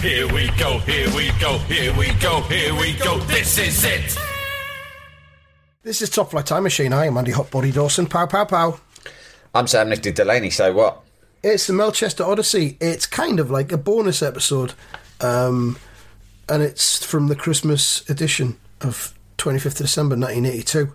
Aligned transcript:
Here 0.00 0.26
we 0.32 0.48
go, 0.58 0.78
here 0.80 1.08
we 1.14 1.30
go, 1.40 1.58
here 1.58 1.96
we 1.96 2.12
go, 2.14 2.40
here 2.42 2.74
we 2.74 2.94
go. 2.94 3.18
This 3.20 3.56
is 3.58 3.84
it. 3.84 4.18
This 5.84 6.02
is 6.02 6.10
Top 6.10 6.30
Flight 6.30 6.46
Time 6.46 6.64
Machine. 6.64 6.92
I 6.92 7.06
am 7.06 7.16
Andy 7.16 7.30
Hotbody 7.30 7.72
Dawson. 7.72 8.06
Pow, 8.06 8.26
pow, 8.26 8.44
pow. 8.44 8.80
I'm 9.54 9.68
Sam 9.68 9.88
Nifty 9.90 10.10
Delaney, 10.10 10.50
so 10.50 10.72
what? 10.72 11.02
It's 11.44 11.68
the 11.68 11.72
Melchester 11.72 12.24
Odyssey. 12.24 12.78
It's 12.80 13.06
kind 13.06 13.38
of 13.38 13.50
like 13.50 13.70
a 13.70 13.76
bonus 13.76 14.22
episode. 14.22 14.74
Um, 15.20 15.78
and 16.48 16.62
it's 16.62 17.04
from 17.04 17.28
the 17.28 17.36
Christmas 17.36 18.08
edition 18.10 18.56
of 18.80 19.16
25th 19.38 19.66
of 19.66 19.74
December 19.76 20.16
1982. 20.16 20.92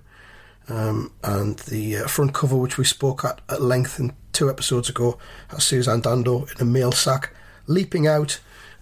Um, 0.69 1.13
and 1.23 1.57
the 1.59 1.97
uh, 1.97 2.07
front 2.07 2.33
cover, 2.33 2.57
which 2.57 2.77
we 2.77 2.83
spoke 2.83 3.23
at 3.23 3.39
at 3.47 3.61
length 3.61 4.01
in 4.01 4.11
two 4.33 4.49
episodes 4.49 4.89
ago, 4.89 5.17
has 5.47 5.63
Suzanne 5.63 6.01
Dando 6.01 6.43
in 6.43 6.61
a 6.61 6.65
mail 6.65 6.91
sack 6.91 7.33
leaping 7.67 8.05
out 8.05 8.39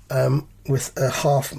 um, 0.09 0.47
with 0.67 0.95
a 0.97 1.09
half 1.09 1.53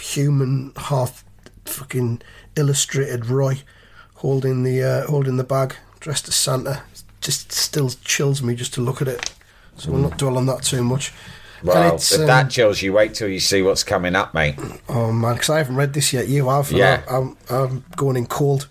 human, 0.00 0.72
half 0.76 1.24
fucking 1.64 2.22
illustrated 2.56 3.26
Roy 3.26 3.62
holding 4.16 4.62
the 4.62 4.82
uh, 4.82 5.06
holding 5.06 5.36
the 5.36 5.44
bag, 5.44 5.76
dressed 6.00 6.28
as 6.28 6.36
Santa. 6.36 6.82
Just 7.20 7.52
still 7.52 7.90
chills 8.04 8.42
me 8.42 8.54
just 8.54 8.74
to 8.74 8.80
look 8.80 9.00
at 9.00 9.08
it. 9.08 9.32
So 9.76 9.90
we'll 9.90 10.02
not 10.02 10.18
dwell 10.18 10.36
on 10.36 10.46
that 10.46 10.62
too 10.62 10.84
much. 10.84 11.12
Well, 11.62 11.96
if 11.96 12.12
um, 12.12 12.26
that 12.26 12.50
chills 12.50 12.82
you, 12.82 12.92
wait 12.92 13.14
till 13.14 13.28
you 13.28 13.40
see 13.40 13.62
what's 13.62 13.82
coming 13.82 14.14
up, 14.14 14.34
mate. 14.34 14.56
Oh 14.88 15.10
man, 15.10 15.34
because 15.34 15.48
I 15.48 15.58
haven't 15.58 15.76
read 15.76 15.94
this 15.94 16.12
yet. 16.12 16.28
You 16.28 16.48
have. 16.50 16.70
Yeah. 16.70 17.02
I'm, 17.10 17.36
I'm 17.48 17.84
going 17.96 18.16
in 18.16 18.26
cold. 18.26 18.68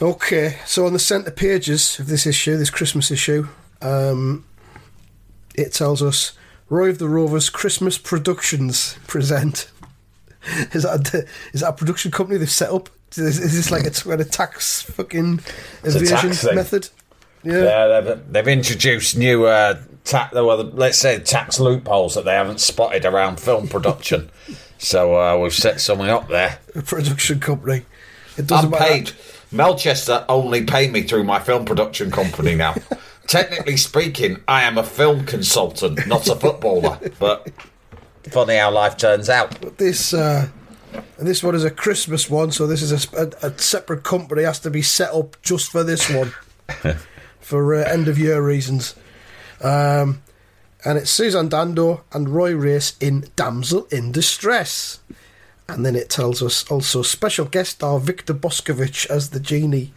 Okay, 0.00 0.58
so 0.64 0.86
on 0.86 0.92
the 0.92 1.00
centre 1.00 1.32
pages 1.32 1.98
of 1.98 2.06
this 2.06 2.24
issue, 2.24 2.56
this 2.56 2.70
Christmas 2.70 3.10
issue, 3.10 3.48
um, 3.82 4.44
it 5.56 5.72
tells 5.72 6.00
us 6.00 6.38
Roy 6.68 6.90
of 6.90 6.98
the 6.98 7.08
Rovers 7.08 7.48
Christmas 7.50 7.96
Productions 7.98 8.98
present. 9.06 9.70
Is 10.72 10.84
that 10.84 11.12
a, 11.12 11.26
is 11.52 11.60
that 11.60 11.70
a 11.70 11.72
production 11.72 12.10
company 12.10 12.38
they've 12.38 12.48
set 12.48 12.70
up? 12.70 12.88
Is, 13.16 13.38
is 13.38 13.54
this 13.54 13.70
like 13.70 13.84
a, 13.84 14.22
a 14.22 14.24
tax 14.24 14.80
fucking 14.82 15.40
evasion 15.82 16.30
tax 16.30 16.44
method? 16.54 16.88
Yeah. 17.42 17.64
Yeah, 17.64 18.00
they've, 18.00 18.32
they've 18.32 18.48
introduced 18.48 19.16
new, 19.16 19.44
uh, 19.44 19.78
ta- 20.04 20.30
well, 20.32 20.62
let's 20.64 20.96
say 20.96 21.18
tax 21.18 21.60
loopholes 21.60 22.14
that 22.14 22.24
they 22.24 22.32
haven't 22.32 22.60
spotted 22.60 23.04
around 23.04 23.40
film 23.40 23.68
production. 23.68 24.30
so 24.78 25.20
uh, 25.20 25.36
we've 25.36 25.52
set 25.52 25.80
something 25.80 26.08
up 26.08 26.28
there. 26.28 26.60
A 26.74 26.82
production 26.82 27.40
company. 27.40 27.84
It 28.38 28.46
doesn't 28.46 28.70
matter. 28.70 28.84
Unpaid. 28.84 29.12
Melchester 29.50 30.24
only 30.28 30.64
pay 30.64 30.88
me 30.88 31.02
through 31.02 31.24
my 31.24 31.40
film 31.40 31.64
production 31.64 32.10
company 32.10 32.54
now. 32.54 32.74
Technically 33.28 33.76
speaking, 33.76 34.42
I 34.48 34.62
am 34.62 34.78
a 34.78 34.82
film 34.82 35.26
consultant, 35.26 36.06
not 36.06 36.26
a 36.28 36.34
footballer. 36.34 36.98
But 37.18 37.46
funny 38.30 38.56
how 38.56 38.70
life 38.70 38.96
turns 38.96 39.28
out. 39.28 39.76
this 39.76 40.14
uh, 40.14 40.48
this 41.18 41.42
one 41.42 41.54
is 41.54 41.62
a 41.62 41.70
Christmas 41.70 42.30
one, 42.30 42.52
so 42.52 42.66
this 42.66 42.80
is 42.80 43.12
a, 43.12 43.30
a, 43.42 43.48
a 43.48 43.58
separate 43.58 44.02
company 44.02 44.44
has 44.44 44.58
to 44.60 44.70
be 44.70 44.80
set 44.80 45.12
up 45.12 45.40
just 45.42 45.70
for 45.70 45.84
this 45.84 46.08
one 46.08 46.32
for 47.40 47.74
uh, 47.74 47.84
end 47.84 48.08
of 48.08 48.18
year 48.18 48.42
reasons. 48.42 48.94
Um, 49.62 50.22
and 50.84 50.96
it's 50.96 51.10
Susan 51.10 51.48
Dando 51.48 52.04
and 52.12 52.30
Roy 52.30 52.54
Race 52.54 52.96
in 52.98 53.26
Damsel 53.36 53.86
in 53.90 54.10
Distress. 54.10 55.00
And 55.68 55.84
then 55.84 55.96
it 55.96 56.08
tells 56.08 56.42
us 56.42 56.68
also 56.70 57.02
special 57.02 57.44
guest 57.44 57.72
star 57.72 58.00
Victor 58.00 58.32
Boscovich 58.32 59.04
as 59.10 59.30
the 59.30 59.40
genie. 59.40 59.92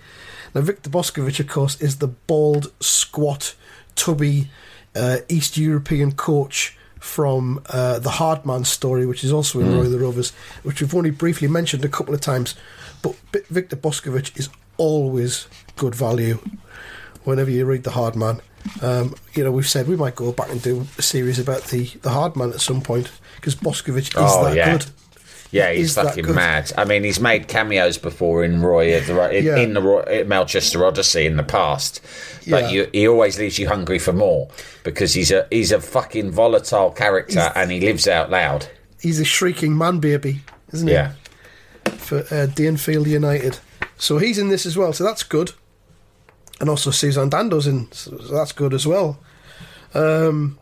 Now, 0.53 0.61
Victor 0.61 0.89
Boscovich, 0.89 1.39
of 1.39 1.47
course, 1.47 1.79
is 1.81 1.97
the 1.97 2.07
bald, 2.07 2.71
squat, 2.81 3.55
tubby 3.95 4.49
uh, 4.95 5.17
East 5.29 5.57
European 5.57 6.11
coach 6.11 6.77
from 6.99 7.61
uh, 7.69 7.97
the 7.99 8.09
Hardman 8.11 8.63
story, 8.65 9.05
which 9.05 9.23
is 9.23 9.31
also 9.33 9.59
in 9.59 9.75
Roy 9.75 9.85
the 9.85 9.97
Rovers, 9.97 10.31
which 10.63 10.81
we've 10.81 10.93
only 10.93 11.09
briefly 11.09 11.47
mentioned 11.47 11.83
a 11.83 11.89
couple 11.89 12.13
of 12.13 12.21
times. 12.21 12.53
But 13.01 13.15
B- 13.31 13.39
Victor 13.49 13.75
Boscovich 13.75 14.37
is 14.37 14.49
always 14.77 15.47
good 15.77 15.95
value 15.95 16.37
whenever 17.23 17.49
you 17.49 17.65
read 17.65 17.83
the 17.83 17.91
Hardman. 17.91 18.41
Um, 18.81 19.15
you 19.33 19.43
know, 19.43 19.51
we've 19.51 19.67
said 19.67 19.87
we 19.87 19.95
might 19.95 20.15
go 20.15 20.31
back 20.31 20.49
and 20.51 20.61
do 20.61 20.85
a 20.97 21.01
series 21.01 21.39
about 21.39 21.63
the, 21.65 21.85
the 22.03 22.11
Hardman 22.11 22.51
at 22.53 22.61
some 22.61 22.81
point 22.81 23.09
because 23.37 23.55
Boscovich 23.55 24.09
is 24.09 24.13
Oh, 24.17 24.45
that 24.45 24.55
yeah. 24.55 24.71
good. 24.77 24.85
Yeah, 25.51 25.71
he's 25.73 25.95
fucking 25.95 26.33
mad. 26.33 26.71
I 26.77 26.85
mean, 26.85 27.03
he's 27.03 27.19
made 27.19 27.47
cameos 27.49 27.97
before 27.97 28.43
in 28.43 28.61
Roy 28.61 28.97
of 28.97 29.07
the 29.07 29.37
in, 29.37 29.45
Yeah. 29.45 29.57
in 29.57 29.73
the 29.73 29.81
Roy, 29.81 30.23
Melchester 30.25 30.85
Odyssey 30.85 31.25
in 31.25 31.35
the 31.35 31.43
past, 31.43 31.99
but 32.49 32.63
Yeah. 32.63 32.69
you, 32.69 32.89
he 32.93 33.07
always 33.07 33.37
leaves 33.37 33.59
you 33.59 33.67
hungry 33.67 33.99
for 33.99 34.13
more 34.13 34.49
because 34.83 35.13
he's 35.13 35.29
a 35.31 35.47
he's 35.51 35.71
a 35.73 35.81
fucking 35.81 36.31
volatile 36.31 36.91
character 36.91 37.51
and 37.55 37.69
he 37.69 37.81
lives 37.81 38.07
out 38.07 38.29
loud. 38.31 38.67
He's 39.01 39.19
a 39.19 39.25
shrieking 39.25 39.77
man 39.77 39.99
baby, 39.99 40.41
isn't 40.71 40.87
he? 40.87 40.93
Yeah, 40.93 41.11
for 41.97 42.19
uh, 42.19 42.47
Danefield 42.47 43.07
United. 43.07 43.59
So 43.97 44.19
he's 44.19 44.37
in 44.37 44.47
this 44.49 44.65
as 44.65 44.77
well, 44.77 44.93
so 44.93 45.03
that's 45.03 45.23
good. 45.23 45.51
And 46.61 46.69
also 46.69 46.91
Suzanne 46.91 47.29
Dando's 47.29 47.67
in, 47.67 47.91
so 47.91 48.11
that's 48.11 48.51
good 48.53 48.73
as 48.73 48.85
well. 48.87 49.19
Um, 49.93 50.59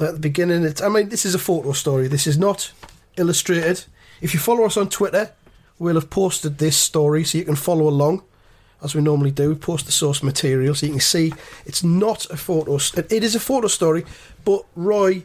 at 0.00 0.14
the 0.14 0.18
beginning, 0.18 0.64
it's, 0.64 0.82
I 0.82 0.88
mean, 0.88 1.08
this 1.08 1.24
is 1.24 1.34
a 1.34 1.38
photo 1.38 1.72
story. 1.72 2.08
This 2.08 2.26
is 2.26 2.36
not 2.36 2.72
illustrated. 3.16 3.84
If 4.20 4.32
you 4.34 4.40
follow 4.40 4.64
us 4.64 4.76
on 4.76 4.88
Twitter, 4.88 5.32
we'll 5.78 5.94
have 5.96 6.10
posted 6.10 6.58
this 6.58 6.76
story 6.76 7.24
so 7.24 7.38
you 7.38 7.44
can 7.44 7.56
follow 7.56 7.88
along, 7.88 8.22
as 8.82 8.94
we 8.94 9.02
normally 9.02 9.30
do. 9.30 9.50
We 9.50 9.54
post 9.56 9.86
the 9.86 9.92
source 9.92 10.22
material 10.22 10.74
so 10.74 10.86
you 10.86 10.92
can 10.92 11.00
see 11.00 11.32
it's 11.64 11.84
not 11.84 12.24
a 12.30 12.36
photo. 12.36 12.76
It 12.76 13.22
is 13.24 13.34
a 13.34 13.40
photo 13.40 13.68
story, 13.68 14.04
but 14.44 14.62
Roy 14.74 15.24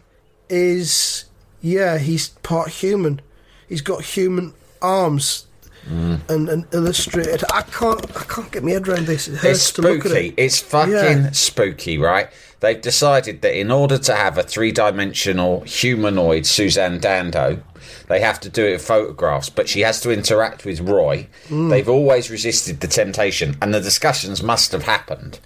is, 0.50 1.26
yeah, 1.62 1.98
he's 1.98 2.30
part 2.30 2.70
human. 2.70 3.22
He's 3.70 3.82
got 3.82 4.04
human 4.04 4.54
arms. 4.82 5.48
Mm. 5.90 6.30
And, 6.30 6.48
and 6.48 6.68
illustrated. 6.74 7.44
I 7.52 7.64
can't. 7.64 8.06
I 8.16 8.24
can't 8.26 8.52
get 8.52 8.64
my 8.64 8.70
head 8.70 8.88
around 8.88 9.08
this. 9.08 9.28
It 9.28 9.44
it's 9.44 9.72
to 9.72 9.82
look 9.82 10.06
at 10.06 10.12
spooky. 10.12 10.28
it. 10.28 10.34
It's 10.38 10.60
fucking 10.60 10.94
Yeah. 10.94 11.32
spooky, 11.32 11.98
right? 11.98 12.30
They've 12.60 12.80
decided 12.80 13.42
that 13.42 13.60
in 13.60 13.72
order 13.72 13.98
to 13.98 14.14
have 14.16 14.38
a 14.38 14.44
three-dimensional 14.44 15.62
humanoid 15.62 16.46
Suzanne 16.46 17.00
Dando, 17.00 17.64
they 18.08 18.20
have 18.20 18.40
to 18.42 18.50
do 18.50 18.66
it 18.66 18.72
with 18.74 18.86
photographs. 18.86 19.50
But 19.50 19.68
she 19.70 19.82
has 19.82 20.00
to 20.02 20.12
interact 20.12 20.66
with 20.66 20.80
Roy. 20.82 21.28
Mm. 21.50 21.70
They've 21.70 21.90
always 21.90 22.30
resisted 22.30 22.80
the 22.82 22.88
temptation, 22.88 23.58
and 23.62 23.74
the 23.74 23.82
discussions 23.82 24.42
must 24.44 24.72
have 24.72 24.84
happened 24.84 25.40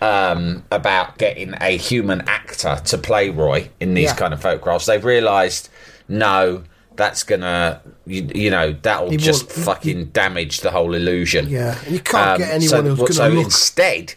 um, 0.00 0.64
about 0.70 1.18
getting 1.18 1.54
a 1.60 1.76
human 1.76 2.22
actor 2.28 2.80
to 2.84 2.98
play 2.98 3.30
Roy 3.30 3.70
in 3.80 3.94
these 3.94 4.10
Yeah. 4.10 4.14
kind 4.16 4.32
of 4.34 4.40
photographs. 4.40 4.86
They've 4.86 5.04
realised 5.04 5.68
no. 6.08 6.64
That's 6.96 7.22
gonna, 7.22 7.80
you, 8.06 8.28
you 8.34 8.50
know, 8.50 8.74
that'll 8.82 9.10
He 9.10 9.18
just 9.18 9.52
fucking 9.52 10.06
damage 10.06 10.62
the 10.62 10.72
whole 10.72 10.94
illusion. 10.94 11.48
Yeah, 11.48 11.78
and 11.84 11.94
you 11.94 12.00
can't 12.00 12.38
get 12.38 12.48
anyone 12.50 12.68
so, 12.68 12.82
who's 12.82 12.98
going 12.98 13.12
so 13.12 13.28
look. 13.28 13.34
So 13.34 13.44
instead, 13.44 14.14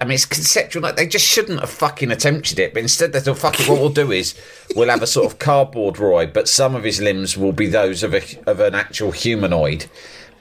I 0.00 0.04
mean, 0.04 0.14
it's 0.14 0.26
conceptual. 0.26 0.82
Like, 0.82 0.96
they 0.96 1.06
just 1.06 1.26
shouldn't 1.26 1.60
have 1.60 1.70
fucking 1.70 2.10
attempted 2.10 2.58
it, 2.58 2.74
but 2.74 2.82
instead 2.82 3.12
they 3.12 3.20
thought, 3.20 3.38
"Fuck 3.38 3.60
it." 3.60 3.68
What 3.68 3.80
we'll 3.80 3.88
do 3.88 4.12
is 4.12 4.34
we'll 4.76 4.90
have 4.90 5.02
a 5.02 5.06
sort 5.06 5.26
of 5.26 5.38
cardboard 5.38 5.98
Roy, 5.98 6.26
but 6.26 6.48
some 6.48 6.74
of 6.74 6.84
his 6.84 7.00
limbs 7.00 7.36
will 7.36 7.52
be 7.52 7.66
those 7.66 8.02
of 8.02 8.14
a 8.14 8.22
of 8.46 8.60
an 8.60 8.74
actual 8.74 9.10
humanoid, 9.10 9.86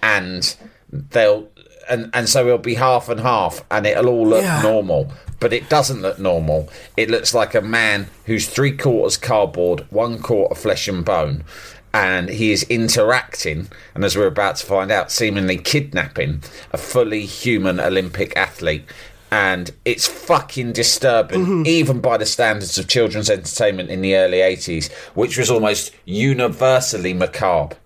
and 0.03 0.55
they'll 0.91 1.47
and 1.89 2.09
and 2.13 2.27
so 2.29 2.45
it'll 2.45 2.57
be 2.59 2.75
half 2.75 3.07
and 3.09 3.21
half, 3.21 3.63
and 3.71 3.85
it'll 3.87 4.09
all 4.09 4.27
look 4.27 4.43
Yeah. 4.43 4.61
normal. 4.61 5.11
but 5.41 5.53
it 5.53 5.69
doesn't 5.69 6.01
look 6.01 6.19
normal. 6.19 6.67
It 6.97 7.09
looks 7.09 7.33
like 7.33 7.55
a 7.55 7.61
man 7.61 8.09
who's 8.25 8.45
three 8.45 8.73
quarters 8.73 9.15
cardboard, 9.15 9.85
one 9.89 10.19
quarter 10.19 10.53
flesh 10.53 10.85
and 10.89 11.05
bone, 11.05 11.45
and 11.93 12.27
he 12.27 12.51
is 12.51 12.63
interacting, 12.63 13.69
and 13.95 14.03
as 14.03 14.17
we're 14.17 14.27
about 14.27 14.57
to 14.57 14.65
find 14.65 14.91
out, 14.91 15.13
seemingly 15.13 15.55
kidnapping 15.55 16.43
a 16.73 16.77
fully 16.77 17.25
human 17.25 17.79
Olympic 17.79 18.35
athlete. 18.35 18.83
And 19.31 19.71
it's 19.85 20.07
fucking 20.07 20.73
disturbing, 20.73 21.41
mm-hmm. 21.41 21.63
even 21.67 22.01
by 22.01 22.17
the 22.17 22.25
standards 22.25 22.77
of 22.77 22.87
children's 22.87 23.29
entertainment 23.29 23.89
in 23.89 24.01
the 24.01 24.15
early 24.15 24.37
80s, 24.37 24.91
which 25.13 25.37
was 25.37 25.51
almost 25.51 25.93
universally 26.05 27.13
macabre. 27.13 27.77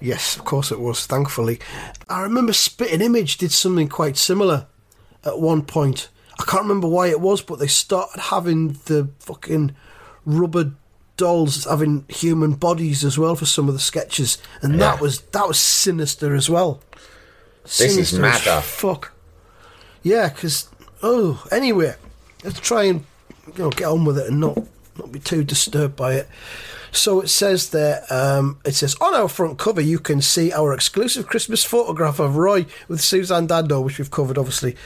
Yes, 0.00 0.36
of 0.36 0.44
course 0.44 0.70
it 0.70 0.78
was, 0.80 1.06
thankfully. 1.06 1.58
I 2.08 2.22
remember 2.22 2.52
Spitting 2.52 3.00
Image 3.00 3.38
did 3.38 3.50
something 3.50 3.88
quite 3.88 4.16
similar 4.16 4.66
at 5.24 5.40
one 5.40 5.62
point. 5.62 6.08
I 6.38 6.44
can't 6.44 6.62
remember 6.62 6.88
why 6.88 7.08
it 7.08 7.20
was, 7.20 7.42
but 7.42 7.58
they 7.58 7.66
started 7.66 8.20
having 8.20 8.74
the 8.84 9.08
fucking 9.18 9.74
rubber 10.24 10.72
dolls 11.16 11.64
having 11.64 12.04
human 12.08 12.52
bodies 12.52 13.04
as 13.04 13.18
well 13.18 13.36
for 13.36 13.46
some 13.46 13.68
of 13.68 13.74
the 13.74 13.80
sketches, 13.80 14.38
and 14.62 14.80
that 14.80 15.00
was 15.00 15.20
that 15.20 15.46
was 15.46 15.58
sinister 15.58 16.34
as 16.34 16.50
well. 16.50 16.80
This 17.62 17.80
is 17.80 17.94
Sinister 17.94 18.20
madder. 18.20 18.60
Fuck. 18.60 19.12
Yeah, 20.02 20.28
because 20.28 20.68
oh, 21.04 21.46
anyway, 21.52 21.94
let's 22.42 22.58
try 22.58 22.84
and 22.84 23.04
you 23.46 23.64
know 23.64 23.70
get 23.70 23.86
on 23.86 24.04
with 24.04 24.18
it 24.18 24.28
and 24.28 24.40
not 24.40 24.58
not 24.98 25.12
be 25.12 25.20
too 25.20 25.44
disturbed 25.44 25.94
by 25.94 26.14
it. 26.14 26.28
So 26.90 27.20
it 27.20 27.28
says 27.28 27.70
there, 27.70 28.04
um, 28.08 28.60
it 28.64 28.74
says 28.74 28.94
on 29.00 29.14
our 29.14 29.28
front 29.28 29.58
cover 29.58 29.80
you 29.80 29.98
can 29.98 30.22
see 30.22 30.52
our 30.52 30.72
exclusive 30.72 31.26
Christmas 31.26 31.64
photograph 31.64 32.20
of 32.20 32.36
Roy 32.36 32.66
with 32.86 33.00
Suzanne 33.00 33.48
Dando, 33.48 33.80
which 33.80 33.98
we've 33.98 34.12
covered 34.12 34.38
obviously 34.38 34.76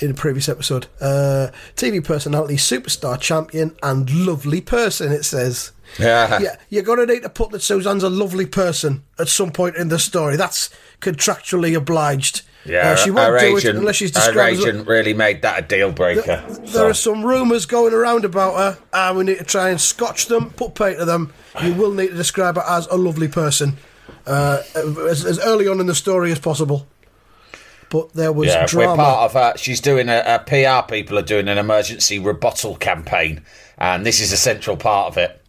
in 0.00 0.10
a 0.10 0.14
previous 0.14 0.48
episode. 0.48 0.88
Uh, 1.00 1.48
TV 1.76 2.02
personality, 2.04 2.56
superstar 2.56 3.18
champion, 3.20 3.76
and 3.82 4.26
lovely 4.26 4.60
person. 4.60 5.12
It 5.12 5.24
says. 5.24 5.72
Yeah. 5.98 6.40
yeah, 6.40 6.56
you're 6.70 6.84
gonna 6.84 7.04
need 7.04 7.22
to 7.22 7.28
put 7.28 7.50
that 7.50 7.60
Suzanne's 7.60 8.02
a 8.02 8.08
lovely 8.08 8.46
person 8.46 9.02
at 9.18 9.28
some 9.28 9.52
point 9.52 9.76
in 9.76 9.88
the 9.88 9.98
story. 9.98 10.38
That's 10.38 10.70
contractually 11.02 11.76
obliged. 11.76 12.40
Yeah, 12.64 12.92
Uh, 12.92 12.96
she 12.96 13.10
won't 13.10 13.32
her 13.32 13.38
do 13.40 13.56
agent, 13.58 13.76
it 13.76 13.78
unless 13.80 13.96
she's 13.96 14.16
her 14.16 14.24
described 14.26 14.58
a- 14.58 14.62
agent 14.62 14.86
really 14.88 15.14
made 15.14 15.42
that 15.42 15.58
a 15.58 15.62
deal 15.66 15.90
breaker. 15.92 16.44
there 16.72 16.86
are 16.88 16.94
some 16.94 17.24
rumours 17.24 17.66
going 17.66 17.92
around 17.92 18.24
about 18.24 18.56
her, 18.56 18.78
and 18.92 19.18
we 19.18 19.24
need 19.24 19.38
to 19.38 19.44
try 19.44 19.70
and 19.70 19.80
scotch 19.80 20.26
them, 20.26 20.50
put 20.50 20.74
pay 20.74 20.94
to 20.94 21.04
them. 21.04 21.32
You 21.62 21.74
will 21.74 21.90
need 21.92 22.08
to 22.08 22.14
describe 22.16 22.54
her 22.56 22.62
as 22.66 22.86
a 22.86 22.96
lovely 22.96 23.28
person 23.28 23.78
uh, 24.26 24.62
as, 24.74 25.24
as 25.24 25.38
early 25.40 25.66
on 25.66 25.80
in 25.80 25.86
the 25.86 25.94
story 25.94 26.30
as 26.30 26.38
possible. 26.38 26.86
But 27.90 28.14
there 28.14 28.32
was 28.32 28.48
yeah, 28.48 28.64
drama. 28.66 28.92
we're 28.92 28.96
part 28.96 29.18
of 29.24 29.32
her. 29.34 29.52
She's 29.58 29.80
doing 29.80 30.08
a, 30.08 30.22
a 30.24 30.38
PR. 30.38 30.90
People 30.90 31.18
are 31.18 31.22
doing 31.22 31.46
an 31.48 31.58
emergency 31.58 32.18
rebuttal 32.18 32.76
campaign, 32.76 33.42
and 33.76 34.06
this 34.06 34.18
is 34.20 34.32
a 34.32 34.36
central 34.38 34.76
part 34.78 35.08
of 35.08 35.18
it. 35.18 35.42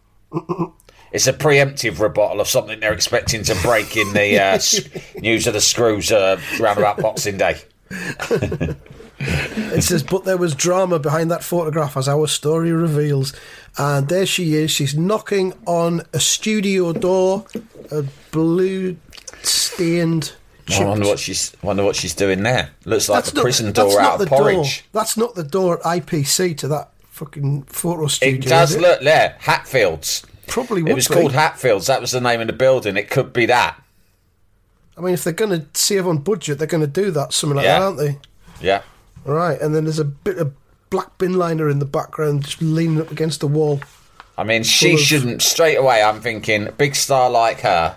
It's 1.14 1.28
a 1.28 1.32
preemptive 1.32 2.00
rebuttal 2.00 2.40
of 2.40 2.48
something 2.48 2.80
they're 2.80 2.92
expecting 2.92 3.44
to 3.44 3.54
break 3.62 3.96
in 3.96 4.12
the 4.14 4.36
uh, 4.36 4.58
news 5.20 5.46
of 5.46 5.54
the 5.54 5.60
screws 5.60 6.10
uh, 6.10 6.40
round 6.58 6.76
about 6.76 6.98
Boxing 6.98 7.38
Day. 7.38 7.56
It 9.20 9.82
says, 9.84 10.02
but 10.02 10.24
there 10.24 10.36
was 10.36 10.56
drama 10.56 10.98
behind 10.98 11.30
that 11.30 11.44
photograph, 11.44 11.96
as 11.96 12.08
our 12.08 12.26
story 12.26 12.72
reveals. 12.72 13.32
And 13.78 14.08
there 14.08 14.26
she 14.26 14.54
is. 14.54 14.72
She's 14.72 14.96
knocking 14.96 15.52
on 15.66 16.02
a 16.12 16.18
studio 16.18 16.92
door, 16.92 17.46
a 17.92 18.02
blue 18.32 18.96
stained. 19.44 20.34
I 20.68 20.84
wonder 20.84 21.06
what 21.06 21.20
she's 21.20 21.54
wonder 21.62 21.84
what 21.84 21.94
she's 21.94 22.14
doing 22.14 22.42
there. 22.42 22.70
Looks 22.86 23.08
like 23.08 23.30
a 23.30 23.34
not- 23.34 23.42
prison 23.42 23.70
door 23.70 24.00
out 24.00 24.18
the 24.18 24.24
of 24.24 24.30
porridge. 24.30 24.56
Door. 24.56 25.00
That's 25.00 25.16
not 25.16 25.36
the 25.36 25.44
door 25.44 25.78
at 25.78 26.02
IPC 26.02 26.56
to 26.58 26.68
that 26.68 26.90
fucking 27.10 27.62
photo 27.64 28.08
studio. 28.08 28.38
It 28.38 28.48
does 28.48 28.74
is 28.74 28.80
look 28.80 29.00
there. 29.00 29.36
Hatfields. 29.38 30.24
Probably 30.46 30.82
It 30.88 30.94
was 30.94 31.08
be. 31.08 31.14
called 31.14 31.32
Hatfields. 31.32 31.86
That 31.86 32.00
was 32.00 32.10
the 32.12 32.20
name 32.20 32.40
of 32.40 32.46
the 32.46 32.52
building. 32.52 32.96
It 32.96 33.10
could 33.10 33.32
be 33.32 33.46
that. 33.46 33.80
I 34.96 35.00
mean, 35.00 35.14
if 35.14 35.24
they're 35.24 35.32
going 35.32 35.50
to 35.58 35.66
save 35.74 36.06
on 36.06 36.18
budget, 36.18 36.58
they're 36.58 36.66
going 36.68 36.80
to 36.82 36.86
do 36.86 37.10
that, 37.12 37.32
something 37.32 37.56
like 37.56 37.64
Yeah. 37.64 37.78
that, 37.80 37.84
aren't 37.84 37.98
they? 37.98 38.18
Yeah. 38.60 38.82
Right, 39.24 39.60
and 39.60 39.74
then 39.74 39.84
there's 39.84 39.98
a 39.98 40.04
bit 40.04 40.38
of 40.38 40.52
black 40.90 41.18
bin 41.18 41.34
liner 41.34 41.68
in 41.68 41.78
the 41.80 41.84
background, 41.86 42.44
just 42.44 42.62
leaning 42.62 43.00
up 43.00 43.10
against 43.10 43.40
the 43.40 43.48
wall. 43.48 43.80
I 44.38 44.44
mean, 44.44 44.62
she 44.62 44.94
of- 44.94 45.00
shouldn't. 45.00 45.42
Straight 45.42 45.76
away, 45.76 46.02
I'm 46.02 46.20
thinking, 46.20 46.68
big 46.76 46.94
star 46.94 47.28
like 47.30 47.60
her, 47.60 47.96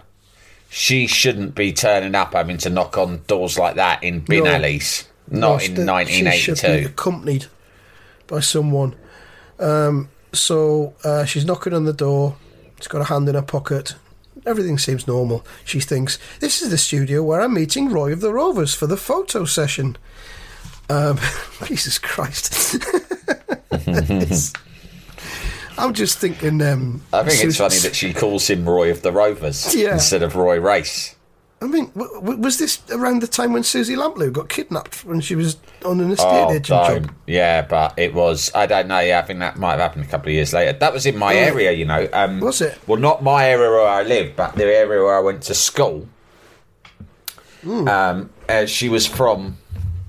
she 0.70 1.06
shouldn't 1.06 1.54
be 1.54 1.74
turning 1.74 2.16
up 2.16 2.34
having 2.34 2.58
to 2.60 2.70
knock 2.70 2.98
on 2.98 3.22
doors 3.28 3.58
like 3.60 3.76
that 3.76 4.04
in 4.04 4.22
bin 4.22 4.46
No. 4.46 4.52
alleys. 4.52 5.06
Not 5.30 5.40
No, 5.40 5.54
in 5.56 5.60
she- 5.60 5.66
She 5.68 5.74
should 5.74 5.82
be 5.82 5.84
1982. 5.92 6.88
accompanied 6.88 7.46
by 8.28 8.40
someone. 8.40 8.96
Um, 9.60 10.10
so 10.34 10.94
uh, 11.04 11.26
she's 11.26 11.46
knocking 11.46 11.74
on 11.74 11.86
the 11.86 11.94
door. 11.94 12.36
She's 12.78 12.88
got 12.88 13.02
a 13.02 13.06
hand 13.06 13.28
in 13.30 13.36
her 13.36 13.42
pocket. 13.42 13.96
Everything 14.46 14.78
seems 14.78 15.08
normal. 15.08 15.46
She 15.66 15.80
thinks, 15.80 16.20
This 16.40 16.62
is 16.62 16.70
the 16.70 16.78
studio 16.78 17.24
where 17.24 17.42
I'm 17.42 17.54
meeting 17.56 17.90
Roy 17.90 18.14
of 18.14 18.22
the 18.22 18.32
Rovers 18.34 18.74
for 18.74 18.88
the 18.88 18.96
photo 18.98 19.46
session. 19.46 19.98
Um, 20.90 21.20
Jesus 21.66 21.98
Christ. 22.00 22.78
I'm 25.80 25.94
just 25.94 26.18
thinking. 26.20 26.62
Um, 26.62 27.02
I 27.14 27.24
think 27.24 27.44
it's 27.44 27.58
funny 27.58 27.78
that 27.80 27.96
she 27.96 28.14
calls 28.14 28.50
him 28.50 28.68
Roy 28.68 28.90
of 28.90 29.02
the 29.04 29.12
Rovers 29.12 29.76
Yeah. 29.76 29.94
instead 29.94 30.24
of 30.24 30.36
Roy 30.36 30.60
Race. 30.60 31.14
I 31.60 31.66
mean, 31.66 31.88
w- 31.96 32.14
w- 32.22 32.40
was 32.40 32.60
this 32.60 32.80
around 32.92 33.22
the 33.24 33.28
time 33.28 33.52
when 33.52 33.64
Suzy 33.64 33.96
Lamplugh 33.96 34.32
got 34.32 34.48
kidnapped 34.48 35.04
when 35.06 35.22
she 35.22 35.36
was 35.36 35.58
on 35.84 36.00
an 36.00 36.12
estate 36.12 36.28
Oh, 36.30 36.52
agent 36.52 36.66
job? 36.66 37.12
Yeah, 37.26 37.64
but 37.64 37.98
it 37.98 38.14
was. 38.14 38.52
I 38.54 38.68
don't 38.68 38.88
know. 38.88 39.00
Yeah, 39.00 39.20
I 39.20 39.22
think 39.24 39.40
that 39.40 39.58
might 39.58 39.72
have 39.72 39.80
happened 39.80 40.06
a 40.06 40.08
couple 40.08 40.28
of 40.30 40.34
years 40.36 40.54
later. 40.54 40.74
That 40.78 40.94
was 40.94 41.08
in 41.08 41.18
my 41.18 41.34
area, 41.34 41.72
you 41.72 41.86
know. 41.86 42.08
Um, 42.14 42.40
Was 42.42 42.62
it? 42.62 42.78
Well, 42.86 43.00
not 43.00 43.24
my 43.24 43.50
area 43.50 43.70
where 43.72 43.88
I 43.88 44.04
live, 44.04 44.36
but 44.36 44.56
the 44.56 44.66
area 44.66 45.04
where 45.04 45.16
I 45.18 45.20
went 45.20 45.42
to 45.44 45.56
school. 45.56 46.08
Hmm. 47.64 47.88
Um, 47.88 48.30
uh, 48.48 48.66
she 48.66 48.88
was 48.90 49.08
from, 49.08 49.58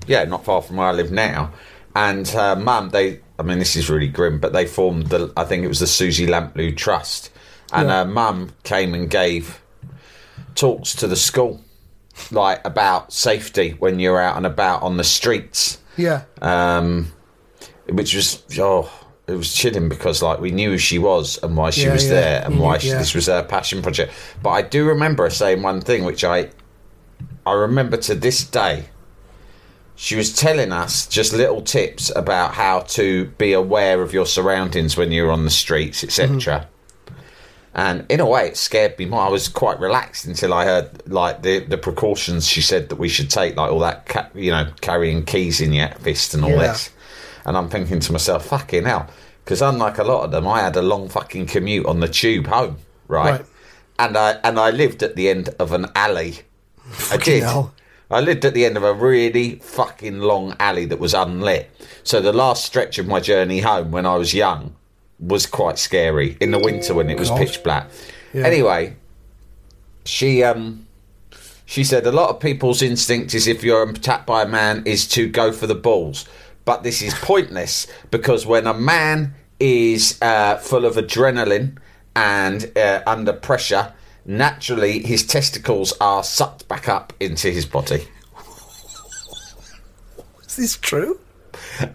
yeah, 0.07 0.23
not 0.25 0.45
far 0.45 0.61
from 0.61 0.77
where 0.77 0.87
I 0.87 0.91
live 0.91 1.11
now, 1.11 1.51
and 1.95 2.27
her 2.27 2.55
mum. 2.55 2.89
They, 2.89 3.21
I 3.39 3.43
mean, 3.43 3.59
this 3.59 3.75
is 3.75 3.89
really 3.89 4.07
grim, 4.07 4.39
but 4.39 4.53
they 4.53 4.65
formed 4.67 5.07
the. 5.07 5.33
I 5.35 5.45
think 5.45 5.63
it 5.63 5.67
was 5.67 5.79
the 5.79 5.87
Suzy 5.87 6.27
Lamplugh 6.27 6.77
Trust, 6.77 7.31
and 7.73 7.87
Yeah. 7.89 8.03
her 8.03 8.09
mum 8.09 8.51
came 8.63 8.93
and 8.93 9.09
gave 9.09 9.59
talks 10.59 10.93
to 10.95 11.07
the 11.07 11.15
school, 11.15 11.61
like 12.31 12.59
about 12.65 13.13
safety 13.13 13.71
when 13.79 13.99
you're 13.99 14.19
out 14.19 14.37
and 14.37 14.45
about 14.45 14.81
on 14.83 14.97
the 14.97 15.03
streets 15.03 15.77
Yeah. 15.97 16.23
um, 16.41 17.11
which 17.87 18.13
was 18.15 18.43
oh, 18.59 18.91
it 19.27 19.33
was 19.33 19.53
chilling 19.53 19.89
because 19.89 20.21
like 20.21 20.39
we 20.39 20.51
knew 20.51 20.71
who 20.71 20.77
she 20.77 20.99
was 20.99 21.37
and 21.43 21.55
why 21.55 21.69
she 21.69 21.83
Yeah, 21.83 21.93
was 21.93 22.05
yeah. 22.05 22.09
there 22.11 22.45
and 22.45 22.59
why 22.59 22.73
knew- 22.73 22.79
she, 22.81 22.87
yeah. 22.89 22.97
this 22.99 23.13
was 23.15 23.27
her 23.27 23.43
passion 23.43 23.81
project. 23.81 24.11
But 24.43 24.49
I 24.51 24.61
do 24.63 24.85
remember 24.85 25.23
her 25.23 25.29
saying 25.29 25.61
one 25.61 25.81
thing, 25.81 26.03
which 26.03 26.23
I 26.23 26.49
I 27.45 27.53
remember 27.53 27.97
to 27.97 28.15
this 28.15 28.43
day. 28.43 28.85
She 29.95 30.15
was 30.15 30.33
telling 30.33 30.71
us 30.71 31.05
just 31.07 31.33
little 31.33 31.61
tips 31.61 32.09
about 32.15 32.53
how 32.53 32.81
to 32.97 33.25
be 33.37 33.51
aware 33.51 34.01
of 34.01 34.13
your 34.13 34.25
surroundings 34.25 34.95
when 34.95 35.11
you're 35.11 35.29
on 35.31 35.43
the 35.43 35.49
streets, 35.51 36.05
etc. 36.05 36.29
Mm-hmm. 36.37 36.69
And 37.79 38.05
in 38.09 38.19
a 38.19 38.25
way, 38.25 38.47
it 38.47 38.57
scared 38.57 38.97
me 38.99 39.05
more. 39.05 39.21
I 39.21 39.29
was 39.29 39.47
quite 39.47 39.79
relaxed 39.79 40.25
until 40.25 40.53
I 40.53 40.65
heard 40.65 40.87
like 41.09 41.43
the 41.43 41.59
the 41.59 41.77
precautions 41.77 42.41
she 42.47 42.61
said 42.61 42.89
that 42.89 42.97
we 42.97 43.07
should 43.09 43.29
take, 43.29 43.55
like 43.55 43.71
all 43.71 43.79
that, 43.79 44.05
ca- 44.05 44.29
you 44.35 44.51
know, 44.51 44.65
carrying 44.81 45.23
keys 45.23 45.61
in 45.61 45.71
your 45.73 45.87
fist 46.05 46.33
and 46.33 46.43
all 46.43 46.51
Yeah. 46.51 46.67
this. 46.73 46.89
And 47.45 47.55
I'm 47.57 47.69
thinking 47.69 47.99
to 48.01 48.11
myself, 48.11 48.45
fucking 48.47 48.83
hell, 48.83 49.07
because 49.45 49.61
unlike 49.61 49.97
a 49.97 50.03
lot 50.03 50.25
of 50.25 50.31
them, 50.31 50.45
I 50.47 50.59
had 50.61 50.75
a 50.75 50.81
long 50.81 51.07
fucking 51.09 51.45
commute 51.45 51.85
on 51.85 51.99
the 52.01 52.07
tube 52.09 52.47
home, 52.47 52.77
right? 53.07 53.31
Right. 53.31 53.45
And 53.97 54.17
I 54.17 54.29
and 54.43 54.59
I 54.59 54.71
lived 54.71 55.01
at 55.03 55.15
the 55.15 55.29
end 55.29 55.49
of 55.57 55.71
an 55.71 55.85
alley. 55.95 56.39
I 57.11 57.17
did. 57.17 57.43
hell. 57.43 57.73
I 58.11 58.19
lived 58.21 58.43
at 58.43 58.53
the 58.55 58.65
end 58.65 58.75
of 58.75 58.83
a 58.83 58.93
really 58.93 59.55
fucking 59.59 60.19
long 60.19 60.55
alley 60.59 60.85
that 60.85 60.99
was 60.99 61.13
unlit. 61.13 61.69
So 62.03 62.19
the 62.19 62.33
last 62.33 62.65
stretch 62.65 62.97
of 62.97 63.05
my 63.07 63.19
journey 63.19 63.59
home 63.59 63.91
when 63.91 64.05
I 64.07 64.15
was 64.15 64.33
young 64.33 64.73
was 65.19 65.45
quite 65.45 65.77
scary 65.77 66.37
in 66.39 66.51
the 66.51 66.59
winter 66.59 66.93
when 66.93 67.09
it 67.09 67.19
was 67.19 67.29
God. 67.29 67.37
pitch 67.39 67.63
black. 67.63 67.89
Yeah. 68.33 68.45
Anyway, 68.45 68.95
she 70.05 70.43
um 70.43 70.87
she 71.65 71.83
said 71.83 72.07
a 72.07 72.11
lot 72.11 72.29
of 72.29 72.39
people's 72.39 72.81
instinct 72.81 73.33
is 73.33 73.47
if 73.47 73.63
you're 73.63 73.87
attacked 73.87 74.25
by 74.25 74.43
a 74.43 74.47
man 74.47 74.83
is 74.85 75.07
to 75.09 75.27
go 75.27 75.51
for 75.51 75.67
the 75.67 75.75
balls, 75.75 76.25
but 76.65 76.83
this 76.83 77.01
is 77.01 77.13
pointless 77.13 77.85
because 78.09 78.45
when 78.45 78.65
a 78.65 78.73
man 78.73 79.35
is 79.59 80.17
uh, 80.21 80.55
full 80.57 80.85
of 80.85 80.95
adrenaline 80.95 81.77
and 82.15 82.75
uh, 82.77 83.03
under 83.05 83.33
pressure, 83.33 83.93
naturally 84.25 84.99
his 85.03 85.25
testicles 85.25 85.93
are 85.99 86.23
sucked 86.23 86.67
back 86.67 86.89
up 86.89 87.13
into 87.19 87.51
his 87.51 87.65
body. 87.65 88.07
Is 90.45 90.55
this 90.55 90.77
true? 90.77 91.19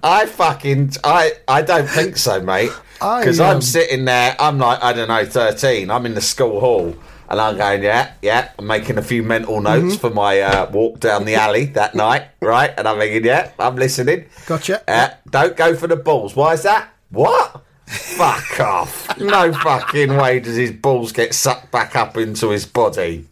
I 0.03 0.27
fucking 0.27 0.93
I 1.03 1.33
I 1.49 1.63
don't 1.63 1.89
think 1.89 2.17
so, 2.17 2.41
mate. 2.41 2.71
Because 2.95 3.41
um, 3.41 3.57
I'm 3.57 3.63
sitting 3.63 4.05
there, 4.05 4.37
I'm 4.39 4.59
like, 4.59 4.83
I 4.83 4.93
don't 4.93 5.09
know, 5.09 5.25
13. 5.25 5.91
I'm 5.91 6.07
in 6.07 6.15
the 6.15 6.21
school 6.21 6.61
hall. 6.61 6.95
And 7.29 7.41
I'm 7.41 7.57
going, 7.57 7.83
yeah, 7.83 8.13
yeah. 8.23 8.53
I'm 8.59 8.67
making 8.67 8.99
a 8.99 9.03
few 9.03 9.23
mental 9.23 9.55
Mm-hmm. 9.61 9.89
notes 9.89 9.97
for 9.97 10.11
my 10.11 10.41
uh, 10.41 10.71
walk 10.71 11.01
down 11.01 11.25
the 11.25 11.35
alley 11.37 11.67
that 11.67 11.95
night, 12.07 12.25
right? 12.41 12.73
And 12.77 12.87
I'm 12.87 12.99
thinking, 12.99 13.25
yeah, 13.25 13.51
I'm 13.59 13.77
listening. 13.77 14.27
Gotcha. 14.47 14.83
Uh, 14.89 15.09
don't 15.31 15.57
go 15.57 15.75
for 15.75 15.87
the 15.87 15.97
balls. 15.97 16.37
Why 16.37 16.53
is 16.53 16.63
that? 16.63 16.89
What? 17.11 17.63
Fuck 17.87 18.61
off. 18.61 19.19
No 19.19 19.53
fucking 19.53 20.17
way 20.17 20.41
does 20.41 20.57
his 20.57 20.73
balls 20.73 21.13
get 21.13 21.35
sucked 21.35 21.71
back 21.71 21.97
up 21.97 22.17
into 22.17 22.51
his 22.51 22.67
body. 22.67 23.27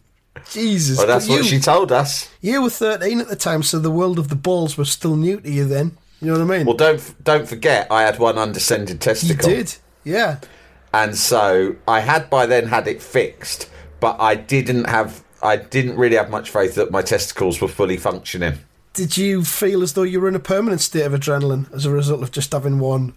Jesus. 0.51 0.97
Well, 0.97 1.07
that's 1.07 1.27
but 1.27 1.33
what 1.33 1.43
you, 1.43 1.49
she 1.49 1.59
told 1.59 1.91
us. 1.91 2.29
You 2.41 2.61
were 2.63 2.69
13 2.69 3.21
at 3.21 3.27
the 3.29 3.35
time, 3.35 3.63
so 3.63 3.79
the 3.79 3.91
world 3.91 4.19
of 4.19 4.27
the 4.29 4.35
balls 4.35 4.77
was 4.77 4.89
still 4.91 5.15
new 5.15 5.39
to 5.39 5.49
you 5.49 5.65
then. 5.65 5.97
You 6.23 6.31
know 6.33 6.45
what 6.45 6.53
I 6.53 6.57
mean? 6.57 6.65
Well, 6.65 6.77
don't 6.77 7.23
don't 7.23 7.47
forget, 7.47 7.87
I 7.91 8.03
had 8.03 8.17
one 8.19 8.37
undescended 8.37 9.01
testicle. 9.01 9.49
you 9.49 9.55
did. 9.57 9.75
Yeah. 10.05 10.39
and 10.93 11.15
so 11.17 11.75
I 11.87 11.99
had 11.99 12.29
by 12.29 12.45
then 12.45 12.67
had 12.67 12.87
it 12.87 13.01
fixed, 13.01 13.69
but 13.99 14.19
I 14.19 14.35
didn't 14.35 14.85
have. 14.85 15.23
I 15.41 15.57
didn't 15.57 15.97
really 15.97 16.15
have 16.15 16.29
much 16.29 16.49
faith 16.49 16.75
that 16.75 16.89
my 16.91 17.01
testicles 17.01 17.59
were 17.59 17.67
fully 17.67 17.97
functioning. 17.97 18.59
Did 18.93 19.17
you 19.17 19.43
feel 19.43 19.81
as 19.83 19.93
though 19.93 20.03
you 20.03 20.21
were 20.21 20.29
in 20.29 20.35
a 20.35 20.39
permanent 20.39 20.79
state 20.79 21.01
of 21.03 21.11
adrenaline 21.11 21.71
as 21.73 21.85
a 21.85 21.91
result 21.91 22.23
of 22.23 22.31
just 22.31 22.53
having 22.53 22.79
one? 22.79 23.13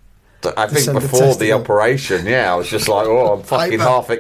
I 0.57 0.67
think 0.69 0.93
before 0.93 1.35
the 1.35 1.53
operation, 1.53 2.27
yeah, 2.27 2.53
I 2.53 2.57
was 2.57 2.69
just 2.69 2.89
like, 2.89 3.07
oh, 3.07 3.35
I'm 3.35 3.43
fucking 3.45 3.81
half. 3.81 4.11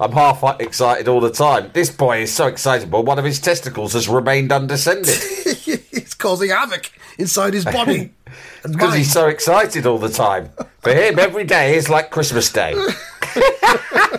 I'm 0.00 0.12
half 0.12 0.42
excited 0.60 1.08
all 1.08 1.20
the 1.20 1.30
time. 1.30 1.70
This 1.72 1.90
boy 1.90 2.22
is 2.22 2.32
so 2.32 2.46
excitable. 2.46 3.02
one 3.02 3.18
of 3.18 3.24
his 3.24 3.40
testicles 3.40 3.92
has 3.94 4.08
remained 4.08 4.52
undescended 4.52 5.06
causing 6.18 6.50
havoc 6.50 6.90
inside 7.18 7.54
his 7.54 7.64
body. 7.64 8.12
because 8.62 8.94
he's 8.94 9.12
so 9.12 9.28
excited 9.28 9.86
all 9.86 9.98
the 9.98 10.08
time. 10.08 10.50
For 10.80 10.92
him, 10.92 11.18
every 11.18 11.44
day 11.44 11.76
is 11.76 11.88
like 11.88 12.10
Christmas 12.10 12.50
Day. 12.52 12.74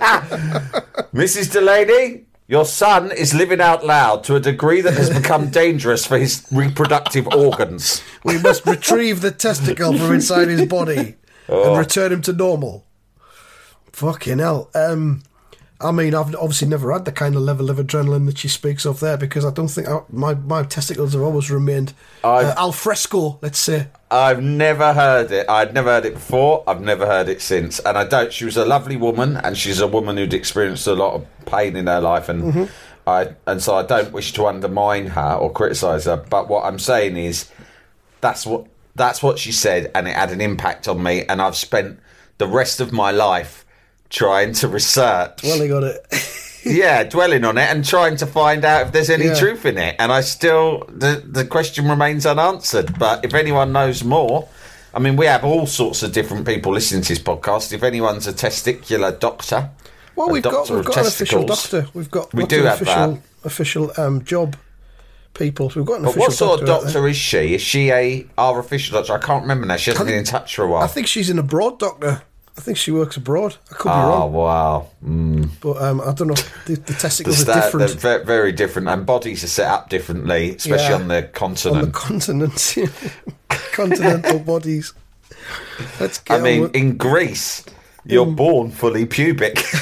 Mrs. 1.14 1.52
Delaney, 1.52 2.26
your 2.48 2.66
son 2.66 3.12
is 3.12 3.34
living 3.34 3.60
out 3.62 3.86
loud 3.86 4.24
to 4.26 4.36
a 4.36 4.40
degree 4.40 4.82
that 4.82 4.94
has 4.94 5.10
become 5.10 5.50
dangerous 5.50 6.06
for 6.06 6.18
his 6.18 6.46
reproductive 6.52 7.28
organs. 7.28 8.02
We 8.24 8.38
must 8.40 8.66
retrieve 8.66 9.22
the 9.22 9.32
testicle 9.32 9.98
from 9.98 10.14
inside 10.14 10.48
his 10.48 10.66
body 10.66 11.16
Oh. 11.50 11.70
and 11.70 11.80
return 11.80 12.12
him 12.12 12.22
to 12.24 12.34
normal. 12.34 12.86
Fucking 13.94 14.40
hell. 14.40 14.70
Um, 14.76 15.24
I 15.80 15.92
mean, 15.92 16.16
I've 16.16 16.34
obviously 16.36 16.68
never 16.68 16.92
had 16.92 17.06
the 17.06 17.12
kind 17.12 17.36
of 17.36 17.44
level 17.44 17.70
of 17.70 17.78
adrenaline 17.78 18.26
that 18.26 18.40
she 18.40 18.48
speaks 18.48 18.84
of 18.86 19.00
there 19.00 19.16
because 19.16 19.46
I 19.46 19.52
don't 19.52 19.68
think 19.68 19.88
I, 19.88 20.02
my 20.10 20.34
my 20.34 20.64
testicles 20.64 21.14
have 21.14 21.22
always 21.22 21.52
remained 21.52 21.94
uh, 22.24 22.54
al 22.58 22.72
fresco. 22.72 23.38
Let's 23.42 23.60
say. 23.60 23.88
I've 24.10 24.42
never 24.42 24.94
heard 24.94 25.32
it. 25.32 25.48
I'd 25.48 25.74
never 25.74 25.90
heard 25.90 26.06
it 26.06 26.16
before. 26.16 26.64
I've 26.66 26.82
never 26.82 27.06
heard 27.06 27.30
it 27.30 27.42
since. 27.42 27.80
And 27.80 27.98
I 27.98 28.06
don't. 28.06 28.34
She 28.34 28.46
was 28.46 28.58
a 28.58 28.66
lovely 28.66 28.98
woman, 28.98 29.38
and 29.38 29.56
she's 29.56 29.80
a 29.80 29.88
woman 29.88 30.18
who'd 30.18 30.34
experienced 30.34 30.88
a 30.88 30.94
lot 30.94 31.14
of 31.14 31.28
pain 31.46 31.76
in 31.76 31.86
her 31.86 32.02
life, 32.02 32.28
and 32.28 32.70
I 33.06 33.36
and 33.46 33.62
so 33.62 33.76
I 33.76 33.84
don't 33.84 34.12
wish 34.12 34.34
to 34.34 34.48
undermine 34.48 35.08
her 35.08 35.34
or 35.34 35.52
criticise 35.52 36.06
her. 36.06 36.18
But 36.18 36.50
what 36.50 36.66
I'm 36.66 36.80
saying 36.80 37.18
is, 37.18 37.52
that's 38.20 38.48
what 38.48 38.66
that's 38.96 39.22
what 39.22 39.38
she 39.38 39.52
said, 39.52 39.92
and 39.94 40.08
it 40.08 40.16
had 40.16 40.32
an 40.32 40.42
impact 40.42 40.88
on 40.88 41.04
me. 41.04 41.24
And 41.26 41.40
I've 41.40 41.56
spent 41.56 42.00
the 42.40 42.48
rest 42.48 42.80
of 42.80 42.92
my 42.92 43.12
life 43.12 43.64
trying 44.10 44.54
to 44.54 44.68
research 44.68 45.44
Well, 45.44 45.62
he 45.62 45.68
got 45.68 45.84
it. 45.84 46.06
yeah, 46.66 47.04
dwelling 47.04 47.44
on 47.46 47.58
it 47.58 47.70
and 47.70 47.84
trying 47.86 48.16
to 48.18 48.26
find 48.26 48.64
out 48.66 48.88
if 48.88 48.92
there's 48.94 49.10
any 49.10 49.26
Yeah. 49.26 49.36
truth 49.36 49.66
in 49.66 49.78
it. 49.78 49.96
And 50.00 50.12
I 50.12 50.22
still, 50.22 50.86
the, 50.90 51.24
the 51.26 51.46
question 51.46 51.88
remains 51.88 52.26
unanswered. 52.26 52.98
But 53.00 53.24
if 53.26 53.34
anyone 53.34 53.72
knows 53.72 54.04
more, 54.04 54.48
I 54.94 55.00
mean, 55.00 55.16
we 55.16 55.26
have 55.28 55.44
all 55.44 55.68
sorts 55.68 56.04
of 56.04 56.12
different 56.12 56.46
people 56.46 56.72
listening 56.74 57.02
to 57.04 57.10
this 57.10 57.20
podcast. 57.20 57.72
If 57.74 57.84
anyone's 57.84 58.28
a 58.28 58.34
testicular 58.34 59.18
doctor, 59.20 59.70
Well, 60.16 60.30
we've 60.30 60.42
got 60.44 60.70
we've 60.70 60.84
got 60.86 60.98
an 60.98 61.06
official 61.08 61.44
doctor. 61.46 61.88
We've 61.94 62.10
got 62.10 62.34
We 62.34 62.46
do 62.46 62.64
have 62.64 62.82
official 62.82 63.12
that. 63.14 63.22
official 63.44 63.92
um, 63.98 64.24
job 64.24 64.56
people. 65.36 65.72
We've 65.76 65.86
got 65.86 65.98
an 66.00 66.04
But 66.06 66.10
official 66.12 66.22
what 66.28 66.34
sort 66.34 66.62
of 66.62 66.68
doctor 66.68 66.86
doctor 66.86 67.08
is 67.08 67.16
she? 67.18 67.54
Is 67.54 67.62
she 67.62 67.92
a 67.92 68.26
our 68.40 68.60
official 68.60 68.98
doctor? 68.98 69.14
I 69.14 69.20
can't 69.20 69.44
remember 69.44 69.68
now. 69.68 69.76
She 69.78 69.92
hasn't 69.92 70.08
I 70.08 70.12
been 70.12 70.20
in 70.20 70.26
touch 70.26 70.56
for 70.56 70.64
a 70.64 70.68
while. 70.68 70.82
I 70.82 70.88
think 70.88 71.06
she's 71.06 71.30
an 71.30 71.38
abroad 71.38 71.78
doctor. 71.78 72.24
I 72.58 72.62
think 72.62 72.78
she 72.78 72.90
works 72.92 73.16
abroad. 73.18 73.56
I 73.72 73.76
could 73.76 73.90
be 73.90 73.94
wrong. 73.96 74.22
Oh 74.24 74.26
wow! 74.26 74.88
Mm. 75.06 75.50
but 75.62 75.82
um, 75.82 76.02
I 76.02 76.12
don't 76.14 76.28
know. 76.30 76.34
The, 76.66 76.74
the 76.76 76.82
The 76.82 76.94
testicles 76.94 77.38
sta- 77.38 77.52
are 77.52 77.72
they're 77.78 77.88
different 77.88 78.26
very 78.26 78.52
different, 78.52 78.88
and 78.90 79.06
bodies 79.06 79.44
are 79.44 79.48
set 79.48 79.68
up 79.70 79.90
differently, 79.90 80.56
especially 80.56 80.86
Yeah. 80.90 80.96
on 80.96 81.08
the 81.08 81.24
continent. 81.24 81.84
on 81.86 81.92
the 81.92 81.98
continent. 81.98 82.76
Continental 83.74 84.40
bodies. 84.40 84.94
Let's 86.00 86.18
get 86.18 86.40
I 86.40 86.44
mean, 86.44 86.62
with- 86.64 86.76
in 86.76 86.98
Greece, 86.98 87.64
you're 88.06 88.26
Mm. 88.26 88.36
born 88.36 88.72
fully 88.72 89.06
pubic. 89.06 89.64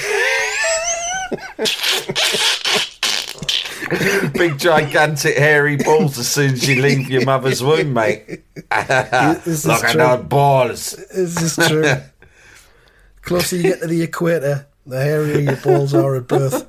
Big 4.33 4.57
gigantic 4.57 5.37
hairy 5.37 5.77
balls 5.77 6.17
as 6.17 6.27
soon 6.27 6.53
as 6.53 6.67
you 6.67 6.81
leave 6.81 7.09
your 7.09 7.23
mother's 7.23 7.63
womb, 7.63 7.93
mate. 7.93 8.25
Look 8.55 8.65
at 8.71 9.43
those 9.43 10.25
balls. 10.25 10.91
This 11.13 11.57
is 11.57 11.67
true. 11.67 11.83
Closer 13.25 13.55
you 13.57 13.63
get 13.63 13.81
to 13.81 13.87
the 13.87 14.01
equator, 14.01 14.65
the 14.85 15.01
hairier 15.01 15.39
your 15.39 15.55
balls 15.57 15.93
are 15.93 16.15
at 16.15 16.27
birth. 16.27 16.65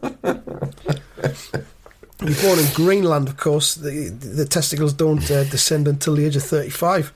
You're 2.23 2.43
born 2.43 2.59
in 2.59 2.67
Greenland, 2.75 3.29
of 3.29 3.37
course. 3.37 3.75
The, 3.75 4.09
the 4.09 4.47
testicles 4.47 4.95
don't 4.95 5.31
uh, 5.31 5.45
descend 5.45 5.87
until 5.87 6.15
the 6.15 6.25
age 6.25 6.37
of 6.37 6.43
35. 6.43 7.13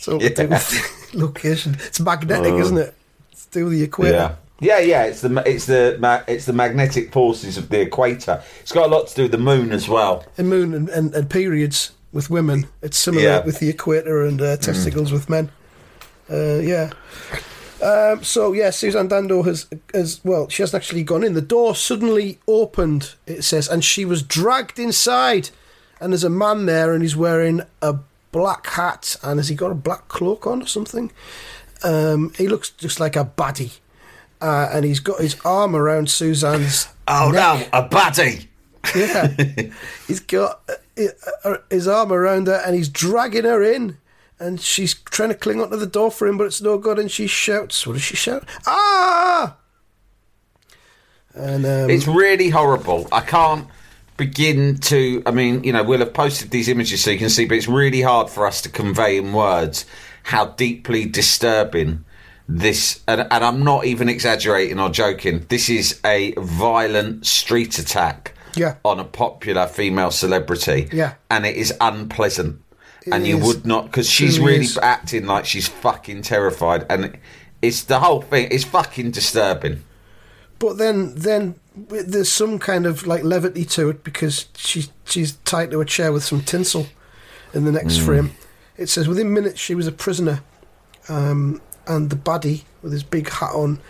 So 0.00 0.18
Yeah. 0.20 0.28
to 0.30 0.34
do 0.34 0.48
with 0.48 1.10
location, 1.14 1.76
it's 1.86 2.00
magnetic, 2.00 2.54
isn't 2.54 2.78
it? 2.78 2.94
It's 3.32 3.44
to 3.46 3.68
the 3.68 3.82
equator. 3.82 4.14
Yeah. 4.14 4.34
Yeah, 4.60 4.80
yeah, 4.80 5.04
it's 5.04 5.20
the 5.20 5.40
it's 5.46 5.66
the 5.66 6.24
it's 6.26 6.44
the 6.46 6.52
magnetic 6.52 7.12
forces 7.12 7.56
of 7.58 7.68
the 7.68 7.80
equator. 7.80 8.42
It's 8.58 8.72
got 8.72 8.86
a 8.86 8.92
lot 8.92 9.06
to 9.06 9.14
do 9.14 9.22
with 9.22 9.30
the 9.30 9.38
moon 9.38 9.70
as 9.70 9.88
well. 9.88 10.24
And 10.36 10.48
moon 10.48 10.74
and, 10.74 10.88
and, 10.88 11.14
and 11.14 11.30
periods 11.30 11.92
with 12.12 12.28
women, 12.28 12.66
it's 12.82 12.98
similar 12.98 13.22
Yeah. 13.22 13.44
with 13.44 13.60
the 13.60 13.68
equator 13.68 14.22
and 14.24 14.40
uh, 14.42 14.56
testicles 14.56 15.12
with 15.12 15.30
men. 15.30 15.50
Uh, 16.28 16.56
yeah. 16.56 16.90
Um, 17.82 18.24
so 18.24 18.52
yeah, 18.52 18.70
Suzanne 18.70 19.08
Dando 19.08 19.42
has 19.44 19.66
has 19.94 20.20
well, 20.24 20.48
she 20.48 20.62
hasn't 20.62 20.82
actually 20.82 21.04
gone 21.04 21.22
in. 21.24 21.34
The 21.34 21.40
door 21.40 21.74
suddenly 21.74 22.38
opened. 22.48 23.14
It 23.26 23.42
says, 23.42 23.68
and 23.68 23.84
she 23.84 24.04
was 24.04 24.22
dragged 24.22 24.78
inside. 24.78 25.50
And 26.00 26.12
there's 26.12 26.24
a 26.24 26.30
man 26.30 26.66
there, 26.66 26.92
and 26.92 27.02
he's 27.02 27.16
wearing 27.16 27.62
a 27.82 27.96
black 28.30 28.66
hat, 28.68 29.16
and 29.22 29.38
has 29.40 29.48
he 29.48 29.56
got 29.56 29.72
a 29.72 29.74
black 29.74 30.06
cloak 30.06 30.46
on 30.46 30.62
or 30.62 30.66
something? 30.66 31.10
Um, 31.82 32.32
he 32.36 32.46
looks 32.46 32.70
just 32.70 33.00
like 33.00 33.16
a 33.16 33.24
baddie, 33.24 33.78
uh, 34.40 34.68
and 34.72 34.84
he's 34.84 35.00
got 35.00 35.20
his 35.20 35.36
arm 35.44 35.74
around 35.74 36.08
Suzanne's. 36.10 36.88
Oh 37.10 37.30
neck. 37.30 37.72
no, 37.72 37.78
a 37.78 37.88
baddie! 37.88 38.48
Yeah, 38.94 39.28
he's 40.06 40.20
got 40.20 40.60
uh, 40.68 41.04
uh, 41.42 41.56
his 41.70 41.88
arm 41.88 42.12
around 42.12 42.48
her 42.48 42.60
and 42.66 42.74
he's 42.76 42.90
dragging 42.90 43.44
her 43.44 43.62
in, 43.62 43.96
and 44.40 44.60
she's 44.60 44.94
trying 44.94 45.30
to 45.30 45.34
cling 45.34 45.60
onto 45.60 45.76
the 45.76 45.86
door 45.86 46.10
for 46.10 46.26
him, 46.28 46.38
but 46.38 46.44
it's 46.44 46.60
no 46.62 46.78
good. 46.78 46.98
And 46.98 47.10
she 47.10 47.26
shouts, 47.26 47.86
"What 47.86 47.94
does 47.94 48.02
she 48.02 48.16
shout? 48.16 48.44
Ah!" 48.66 49.56
And 51.34 51.64
um, 51.66 51.90
It's 51.90 52.06
really 52.06 52.48
horrible. 52.50 53.06
I 53.12 53.20
can't 53.20 53.68
begin 54.16 54.78
to. 54.78 55.22
I 55.26 55.30
mean, 55.30 55.62
you 55.64 55.72
know, 55.72 55.82
we'll 55.84 56.00
have 56.00 56.14
posted 56.14 56.50
these 56.50 56.68
images 56.68 57.04
so 57.04 57.10
you 57.10 57.18
can 57.18 57.30
see, 57.30 57.46
but 57.46 57.56
it's 57.56 57.68
really 57.68 58.00
hard 58.02 58.28
for 58.30 58.46
us 58.46 58.60
to 58.62 58.68
convey 58.68 59.16
in 59.18 59.32
words 59.32 59.84
how 60.24 60.46
deeply 60.46 61.04
disturbing 61.06 62.04
this. 62.48 63.00
And, 63.06 63.20
and 63.30 63.44
I'm 63.44 63.62
not 63.62 63.84
even 63.84 64.08
exaggerating 64.08 64.80
or 64.80 64.88
joking. 64.90 65.46
This 65.48 65.68
is 65.68 66.00
a 66.04 66.32
violent 66.38 67.24
street 67.26 67.78
attack 67.78 68.34
Yeah. 68.56 68.76
on 68.84 68.98
a 68.98 69.04
popular 69.04 69.66
female 69.66 70.10
celebrity. 70.10 70.88
Yeah. 70.92 71.14
and 71.30 71.46
it 71.46 71.56
is 71.56 71.72
unpleasant. 71.80 72.60
And 73.12 73.26
you 73.26 73.38
would 73.38 73.66
not 73.66 73.86
because 73.86 74.08
she's 74.08 74.38
really 74.38 74.64
is. 74.64 74.78
acting 74.78 75.26
like 75.26 75.46
she's 75.46 75.68
fucking 75.68 76.22
terrified, 76.22 76.86
and 76.88 77.18
it's 77.62 77.84
the 77.84 78.00
whole 78.00 78.22
thing. 78.22 78.48
It's 78.50 78.64
fucking 78.64 79.10
disturbing. 79.10 79.84
But 80.58 80.78
then, 80.78 81.14
then 81.14 81.54
there's 81.76 82.30
some 82.30 82.58
kind 82.58 82.84
of 82.86 83.06
like 83.06 83.22
levity 83.22 83.64
to 83.64 83.90
it 83.90 84.02
because 84.02 84.46
she 84.56 84.86
she's 85.04 85.32
tied 85.44 85.70
to 85.70 85.80
a 85.80 85.84
chair 85.84 86.12
with 86.12 86.24
some 86.24 86.42
tinsel. 86.42 86.86
In 87.54 87.64
the 87.64 87.72
next 87.72 87.98
frame, 87.98 88.32
it 88.76 88.88
says 88.90 89.08
within 89.08 89.32
minutes 89.32 89.58
she 89.58 89.74
was 89.74 89.86
a 89.86 89.92
prisoner, 89.92 90.42
um, 91.08 91.62
and 91.86 92.10
the 92.10 92.16
baddie 92.16 92.64
with 92.82 92.92
his 92.92 93.02
big 93.02 93.30
hat 93.30 93.54
on. 93.54 93.80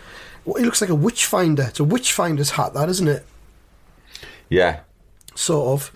Well, 0.45 0.55
he 0.55 0.63
looks 0.63 0.79
like 0.79 0.89
a 0.89 0.95
witch 0.95 1.25
finder. 1.25 1.63
It's 1.63 1.79
a 1.79 1.83
witch 1.83 2.13
finder's 2.13 2.51
hat, 2.51 2.73
that 2.73 2.87
isn't 2.87 3.07
it? 3.07 3.25
Yeah. 4.47 4.79
Sort 5.35 5.67
of. 5.67 5.91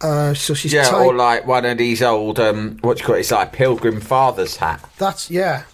Uh, 0.00 0.34
so 0.34 0.54
she's 0.54 0.72
Yeah, 0.72 0.84
tied. 0.88 1.06
or 1.06 1.14
like 1.14 1.46
one 1.46 1.64
of 1.64 1.78
these 1.78 2.02
old 2.02 2.38
um, 2.38 2.78
what 2.82 2.98
you 2.98 3.04
call 3.06 3.14
it? 3.16 3.20
It's 3.20 3.30
like 3.30 3.48
a 3.48 3.50
pilgrim 3.50 4.00
father's 4.00 4.56
hat. 4.56 4.84
That's 4.98 5.30
yeah, 5.30 5.64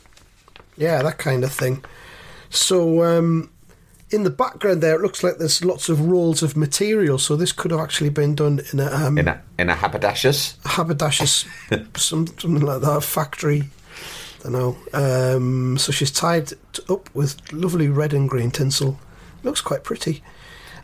yeah, 0.76 1.02
that 1.02 1.18
kind 1.18 1.42
of 1.44 1.52
thing. 1.52 1.84
So 2.48 3.02
um, 3.04 3.50
in 4.10 4.22
the 4.24 4.30
background 4.30 4.82
there, 4.82 4.94
it 4.96 5.00
looks 5.02 5.22
like 5.24 5.38
there's 5.38 5.64
lots 5.64 5.88
of 5.88 6.00
rolls 6.02 6.42
of 6.42 6.56
material. 6.56 7.18
So 7.18 7.34
this 7.36 7.52
could 7.52 7.70
have 7.70 7.80
actually 7.80 8.10
been 8.10 8.34
done 8.34 8.60
in 8.72 8.80
a 8.80 8.86
um, 8.92 9.18
in 9.18 9.26
a 9.28 9.42
in 9.58 9.68
a 9.68 9.74
haberdasher's. 9.74 10.56
haberdasher's, 10.64 11.44
some, 11.96 12.26
something 12.26 12.60
like 12.60 12.82
that, 12.82 12.96
a 12.96 13.00
factory. 13.00 13.64
I 14.40 14.42
don't 14.44 14.52
know. 14.52 14.76
Um, 14.94 15.76
so 15.78 15.92
she's 15.92 16.10
tied 16.10 16.52
up 16.88 17.12
with 17.14 17.52
lovely 17.52 17.88
red 17.88 18.12
and 18.14 18.28
green 18.28 18.50
tinsel. 18.50 18.98
Looks 19.42 19.60
quite 19.60 19.84
pretty. 19.84 20.22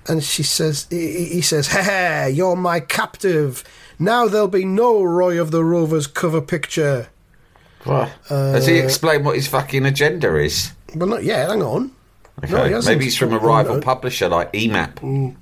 And 0.09 0.23
she 0.23 0.43
says, 0.43 0.87
he, 0.91 1.41
says, 1.43 1.67
hey, 1.69 2.31
you're 2.31 2.55
my 2.57 2.81
captive. 2.81 3.65
Now 3.99 4.29
there'll 4.29 4.47
be 4.49 4.65
no 4.65 5.03
Roy 5.03 5.41
of 5.41 5.51
the 5.51 5.65
Rovers 5.65 6.07
cover 6.07 6.41
picture. 6.41 7.09
What? 7.85 8.11
Has 8.29 8.67
he 8.67 8.79
explained 8.79 9.25
what 9.25 9.35
his 9.37 9.49
fucking 9.49 9.85
agenda 9.87 10.37
is? 10.37 10.73
Well, 10.95 11.09
not 11.09 11.25
yet. 11.25 11.49
Hang 11.51 11.63
on. 11.63 11.93
Okay. 12.45 12.53
No, 12.53 12.81
he. 12.81 12.87
Maybe 12.87 13.05
he's 13.05 13.17
from 13.17 13.33
a 13.33 13.39
rival 13.39 13.81
publisher 13.81 14.29
like 14.29 14.53
EMAP. 14.53 15.35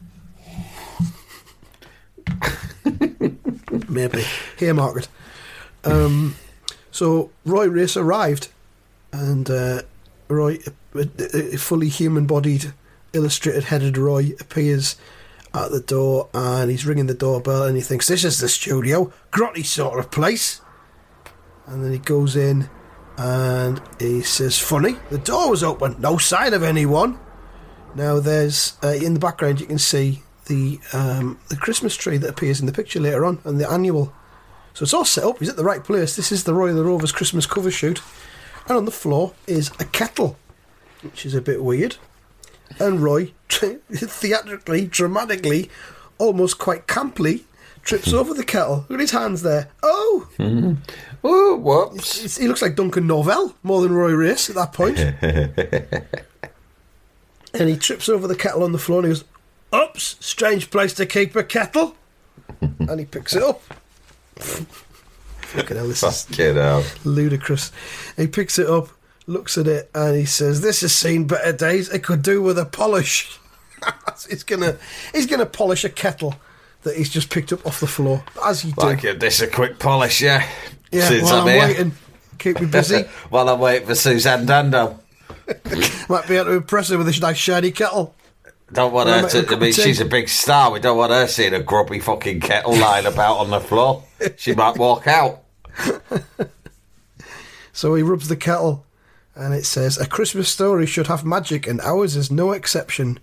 Maybe. 3.89 4.25
Here, 4.59 4.75
Margaret. 4.75 5.09
Um, 5.85 6.37
so 6.91 7.31
Roy 7.45 7.67
Race 7.67 7.97
arrived, 7.97 8.49
and 9.13 9.49
uh, 9.51 9.83
Roy, 10.29 10.59
a, 10.95 11.01
a- 11.19 11.55
a 11.55 11.57
fully 11.57 11.89
human-bodied, 11.89 12.73
illustrated-headed 13.15 13.97
Roy 13.97 14.33
appears 14.41 14.97
at 15.55 15.71
the 15.71 15.81
door, 15.81 16.29
and 16.35 16.71
he's 16.71 16.85
ringing 16.85 17.07
the 17.07 17.15
doorbell, 17.15 17.63
and 17.63 17.77
he 17.77 17.83
thinks 17.83 18.09
this 18.09 18.25
is 18.25 18.41
the 18.41 18.49
studio, 18.49 19.13
grotty 19.31 19.65
sort 19.65 19.99
of 19.99 20.11
place. 20.11 20.61
And 21.67 21.85
then 21.85 21.93
he 21.93 21.99
goes 21.99 22.37
in, 22.37 22.69
and 23.17 23.81
he 24.01 24.23
says, 24.23 24.59
"Funny, 24.59 24.97
the 25.11 25.19
door 25.19 25.51
was 25.51 25.63
open, 25.63 25.97
no 26.01 26.19
sign 26.19 26.53
of 26.53 26.63
anyone." 26.63 27.19
Now, 27.95 28.19
there's 28.19 28.77
uh, 28.83 28.89
in 28.89 29.15
the 29.15 29.21
background 29.21 29.61
you 29.61 29.67
can 29.67 29.79
see 29.79 30.23
the 30.47 30.81
um, 30.93 31.39
the 31.49 31.57
Christmas 31.57 31.97
tree 31.97 32.19
that 32.19 32.29
appears 32.29 32.61
in 32.61 32.67
the 32.67 32.73
picture 32.73 33.01
later 33.01 33.25
on, 33.25 33.39
and 33.45 33.61
the 33.61 33.71
annual. 33.71 34.13
So 34.75 34.83
it's 34.83 34.95
all 34.95 35.05
set 35.05 35.23
up. 35.23 35.39
He's 35.39 35.49
at 35.49 35.57
the 35.57 35.65
right 35.65 35.85
place. 35.85 36.17
This 36.17 36.33
is 36.33 36.43
the 36.43 36.53
Roy 36.53 36.73
the 36.73 36.85
Rovers 36.85 37.13
Christmas 37.13 37.47
cover 37.47 37.71
shoot, 37.71 38.03
and 38.67 38.77
on 38.77 38.85
the 38.85 38.91
floor 38.91 39.33
is 39.47 39.71
a 39.79 39.85
kettle, 39.85 40.37
which 41.03 41.25
is 41.25 41.35
a 41.35 41.41
bit 41.41 41.63
weird. 41.63 41.97
And 42.79 43.01
Roy, 43.01 43.33
theatrically, 43.49 44.87
dramatically, 44.87 45.71
almost 46.19 46.59
quite 46.59 46.87
camply, 46.87 47.43
trips 47.83 48.11
hmm. 48.11 48.17
over 48.17 48.35
the 48.35 48.45
kettle. 48.45 48.87
Look 48.89 48.99
at 48.99 49.01
his 49.01 49.11
hands 49.13 49.43
there. 49.43 49.69
Oh, 49.83 50.29
Oh, 51.27 51.57
whoops. 51.57 52.37
he 52.37 52.49
looks 52.49 52.61
like 52.63 52.77
Duncan 52.77 53.07
Norvelle 53.07 53.55
more 53.63 53.81
than 53.83 53.93
Roy 53.95 54.13
Race 54.13 54.51
at 54.51 54.57
that 54.57 54.73
point. 54.73 54.99
and 57.55 57.69
he 57.69 57.77
trips 57.77 58.09
over 58.09 58.27
the 58.27 58.37
kettle 58.37 58.63
on 58.63 58.73
the 58.73 58.79
floor 58.79 58.99
and 59.01 59.09
he 59.09 59.13
goes, 59.15 59.25
Oops, 59.75 60.17
strange 60.21 60.71
place 60.71 60.93
to 60.95 61.07
keep 61.07 61.35
a 61.35 61.43
kettle. 61.43 61.97
and 62.61 62.99
he 62.99 63.07
picks 63.07 63.35
it 63.35 63.43
up. 63.43 63.63
Fucking 64.37 65.77
hell, 65.77 65.89
this 65.89 66.03
is 66.03 66.25
Fucking 66.25 66.57
hell. 66.57 66.85
ludicrous. 67.05 67.73
He 68.17 68.27
picks 68.27 68.59
it 68.59 68.69
up, 68.69 68.89
looks 69.27 69.57
at 69.59 69.67
it, 69.67 69.91
and 69.95 70.17
he 70.17 70.25
says, 70.25 70.61
This 70.61 70.81
has 70.83 70.95
seen 70.95 71.27
better 71.27 71.53
days. 71.53 71.89
It 71.89 72.03
could 72.03 72.23
do 72.23 72.43
with 72.43 72.59
a 72.59 72.65
polish. 72.65 73.39
he's 74.29 74.43
gonna 74.43 74.77
he's 75.13 75.27
gonna 75.27 75.47
polish 75.47 75.85
a 75.85 75.89
kettle 75.91 76.35
that 76.83 76.97
he's 76.97 77.11
just 77.11 77.31
picked 77.31 77.53
up 77.53 77.67
off 77.67 77.81
the 77.81 77.87
floor. 77.87 78.25
As 78.45 78.65
you 78.65 78.73
do. 78.73 78.81
Like 78.83 79.03
give 79.03 79.21
this 79.21 79.41
a 79.41 79.47
quick 79.47 79.79
polish, 79.79 80.21
yeah. 80.21 80.49
yeah, 80.91 81.09
Since 81.09 81.25
while 81.25 81.35
I'm 81.43 81.49
I'm 81.49 81.55
here. 81.55 81.61
waiting. 81.61 81.93
Keep 82.39 82.61
me 82.61 82.67
busy. 82.67 83.03
While 83.31 83.49
I'm 83.49 83.61
waiting 83.61 83.87
for 83.87 83.95
Suzanne 83.95 84.45
Dando. 84.45 84.99
Might 86.09 86.27
be 86.29 86.35
able 86.35 86.47
to 86.47 86.53
impress 86.57 86.89
her 86.89 86.99
with 86.99 87.07
this 87.07 87.21
nice 87.21 87.39
shiny 87.39 87.71
kettle. 87.71 88.15
Don't 88.73 88.93
want 88.93 89.09
her 89.09 89.27
to. 89.29 89.55
I 89.55 89.59
mean, 89.59 89.73
she's 89.73 90.01
a 90.01 90.05
big 90.05 90.29
star. 90.29 90.71
We 90.73 90.81
don't 90.81 90.99
want 90.99 91.13
her 91.13 91.27
seeing 91.29 91.55
a 91.55 91.63
grubby 91.63 92.01
fucking 92.01 92.41
kettle 92.41 92.77
lying 92.77 93.07
about 93.07 93.37
on 93.39 93.51
the 93.51 93.61
floor. 93.61 94.03
She 94.37 94.53
might 94.53 94.77
walk 94.77 95.07
out. 95.07 95.45
So 97.73 97.95
he 97.95 98.03
rubs 98.03 98.29
the 98.29 98.37
kettle, 98.37 98.85
and 99.35 99.55
it 99.55 99.67
says, 99.67 99.99
"A 99.99 100.07
Christmas 100.07 100.49
story 100.49 100.87
should 100.87 101.07
have 101.09 101.25
magic, 101.25 101.67
and 101.67 101.81
ours 101.81 102.17
is 102.17 102.31
no 102.31 102.53
exception." 102.53 103.19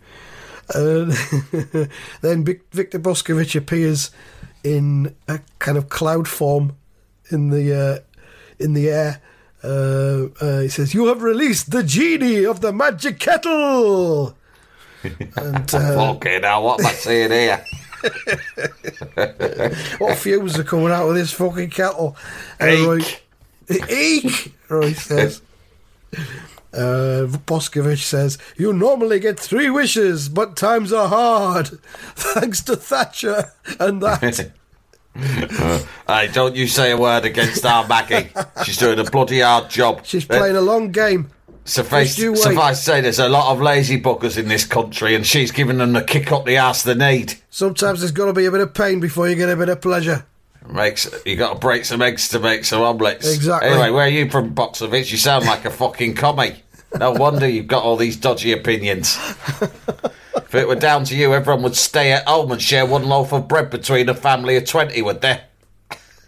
And 0.74 1.12
then 2.22 2.44
Victor 2.72 3.00
Boscovich 3.00 3.56
appears 3.56 4.12
in 4.64 5.16
a 5.28 5.40
kind 5.60 5.78
of 5.78 5.90
cloud 5.90 6.28
form 6.28 6.76
in 7.30 7.50
the 7.50 7.74
uh, 7.74 8.00
in 8.60 8.74
the 8.74 8.90
air. 8.90 9.22
Uh, 9.64 10.28
uh, 10.40 10.60
he 10.62 10.70
says, 10.70 10.94
"You 10.94 11.08
have 11.08 11.22
released 11.22 11.72
the 11.72 11.84
genie 11.84 12.46
of 12.46 12.62
the 12.62 12.74
magic 12.74 13.20
kettle." 13.20 14.36
and 15.04 15.26
uh, 15.74 16.14
Fucking 16.14 16.44
hell, 16.44 16.64
what 16.64 16.80
am 16.80 16.86
I 16.86 16.92
seeing 16.94 17.32
here? 17.32 17.66
what 20.00 20.18
fumes 20.18 20.58
are 20.58 20.64
coming 20.64 20.92
out 20.92 21.08
of 21.08 21.16
this 21.16 21.32
fucking 21.32 21.70
kettle? 21.70 22.16
Roy, 22.60 22.98
Eek. 23.00 23.24
Eek! 23.90 24.54
Roy 24.70 24.94
says. 24.94 25.42
Uh, 26.74 27.28
Boscovich 27.46 28.04
says, 28.04 28.38
You 28.58 28.72
normally 28.72 29.20
get 29.20 29.40
three 29.40 29.70
wishes, 29.70 30.30
but 30.30 30.56
times 30.56 30.94
are 30.94 31.10
hard. 31.10 31.68
Thanks 32.16 32.62
to 32.64 32.76
Thatcher 32.76 33.52
and 33.80 34.02
that. 34.02 34.52
Hey, 35.14 36.30
don't 36.32 36.56
you 36.56 36.68
say 36.68 36.92
a 36.92 36.98
word 36.98 37.26
against 37.26 37.66
our 37.66 37.86
Maggie. 37.86 38.30
She's 38.64 38.78
doing 38.78 38.98
a 38.98 39.04
bloody 39.04 39.42
hard 39.42 39.70
job. 39.70 40.06
She's 40.06 40.24
playing 40.24 40.56
a 40.56 40.62
long 40.62 40.92
game. 40.94 41.30
Suffice, 41.66 42.16
Just 42.16 42.20
you 42.20 42.32
wait. 42.32 42.42
suffice 42.42 42.80
to 42.80 42.84
say, 42.86 43.02
there's 43.02 43.20
a 43.20 43.30
lot 43.30 43.52
of 43.52 43.62
lazy 43.62 44.02
buggers 44.02 44.38
in 44.38 44.48
this 44.48 44.66
country, 44.66 45.14
and 45.14 45.26
she's 45.26 45.52
giving 45.52 45.78
them 45.78 45.92
the 45.94 46.02
kick 46.02 46.32
up 46.32 46.46
the 46.46 46.58
arse 46.58 46.84
they 46.84 46.96
need. 46.96 47.36
Sometimes 47.50 48.00
there's 48.00 48.14
got 48.14 48.28
to 48.28 48.34
be 48.34 48.46
a 48.46 48.52
bit 48.52 48.62
of 48.62 48.74
pain 48.74 49.00
before 49.02 49.28
you 49.30 49.36
get 49.36 49.50
a 49.50 49.56
bit 49.58 49.68
of 49.70 49.82
pleasure. 49.82 50.26
Makes 50.68 51.10
you 51.26 51.36
got 51.36 51.54
to 51.54 51.60
break 51.60 51.86
some 51.86 52.02
eggs 52.02 52.30
to 52.30 52.40
make 52.40 52.66
some 52.66 52.82
omelets. 52.82 53.34
Exactly. 53.34 53.70
Anyway, 53.70 53.90
where 53.90 54.06
are 54.06 54.10
you 54.10 54.30
from, 54.30 54.54
Boxovich? 54.54 55.12
You 55.12 55.18
sound 55.18 55.46
like 55.46 55.66
a 55.66 55.72
fucking 55.72 56.16
commie. 56.16 56.64
No 56.98 57.12
wonder 57.12 57.48
you've 57.48 57.68
got 57.68 57.84
all 57.84 57.98
these 57.98 58.16
dodgy 58.16 58.52
opinions. 58.52 59.18
if 60.36 60.54
it 60.54 60.68
were 60.68 60.76
down 60.76 61.04
to 61.06 61.16
you, 61.16 61.34
everyone 61.34 61.64
would 61.64 61.76
stay 61.76 62.12
at 62.12 62.28
home 62.28 62.52
and 62.52 62.62
share 62.62 62.86
one 62.86 63.04
loaf 63.06 63.34
of 63.34 63.48
bread 63.48 63.70
between 63.70 64.08
a 64.08 64.14
family 64.14 64.56
of 64.56 64.66
twenty, 64.66 65.02
would 65.02 65.22
they? 65.22 65.42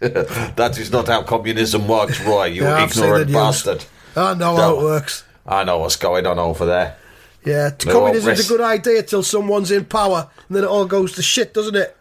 that 0.00 0.76
is 0.78 0.90
not 0.90 1.06
how 1.06 1.22
communism 1.22 1.86
works, 1.86 2.20
Roy. 2.20 2.46
You 2.46 2.64
Yeah, 2.64 2.74
I've 2.74 2.92
seen 2.92 3.02
the 3.04 3.20
ignorant 3.20 3.32
bastard. 3.32 3.84
I 4.16 4.34
know 4.34 4.56
how 4.56 4.76
it 4.78 4.82
works. 4.82 5.24
I 5.46 5.64
know 5.64 5.78
what's 5.78 5.96
going 5.96 6.26
on 6.26 6.38
over 6.38 6.66
there. 6.66 6.96
Yeah, 7.44 7.70
They 7.70 7.92
communism's 7.92 8.46
a 8.46 8.48
good 8.48 8.60
idea 8.62 9.02
till 9.02 9.22
someone's 9.22 9.70
in 9.70 9.84
power, 9.84 10.30
and 10.48 10.56
then 10.56 10.64
it 10.64 10.68
all 10.68 10.86
goes 10.86 11.12
to 11.12 11.22
shit, 11.22 11.52
doesn't 11.52 11.76
it? 11.76 11.96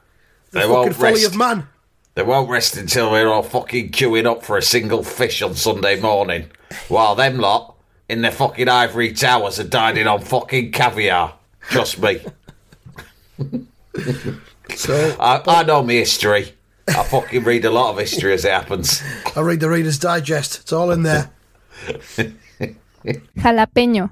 The 0.52 0.60
They 0.60 0.68
fucking 0.68 0.94
folly 0.94 1.24
of 1.26 1.36
man. 1.36 1.68
They 2.16 2.24
won't 2.24 2.50
rest 2.50 2.78
until 2.78 3.12
we're 3.12 3.28
all 3.28 3.42
fucking 3.44 3.92
queuing 3.92 4.26
up 4.26 4.44
for 4.44 4.58
a 4.58 4.62
single 4.62 5.04
fish 5.04 5.42
on 5.42 5.56
Sunday 5.56 6.00
morning, 6.00 6.52
while 6.88 7.16
them 7.16 7.40
lot 7.40 7.76
in 8.08 8.22
their 8.22 8.32
fucking 8.32 8.70
ivory 8.70 9.12
towers 9.14 9.60
are 9.60 9.64
dining 9.64 10.06
on 10.06 10.22
fucking 10.22 10.72
caviar. 10.72 11.34
Trust 11.70 12.00
me. 12.00 12.22
So 14.76 15.16
I, 15.20 15.42
I 15.46 15.64
know 15.64 15.82
my 15.82 15.94
history. 15.94 16.54
I 16.88 17.04
fucking 17.04 17.44
read 17.44 17.66
a 17.66 17.72
lot 17.72 17.92
of 17.92 18.00
history 18.00 18.34
as 18.34 18.46
it 18.46 18.52
happens. 18.52 19.02
I 19.36 19.40
read 19.40 19.60
the 19.60 19.70
Reader's 19.70 19.98
Digest. 19.98 20.60
It's 20.62 20.74
all 20.74 20.92
in 20.92 21.04
there. 21.04 21.32
Jalapeño. 23.38 24.12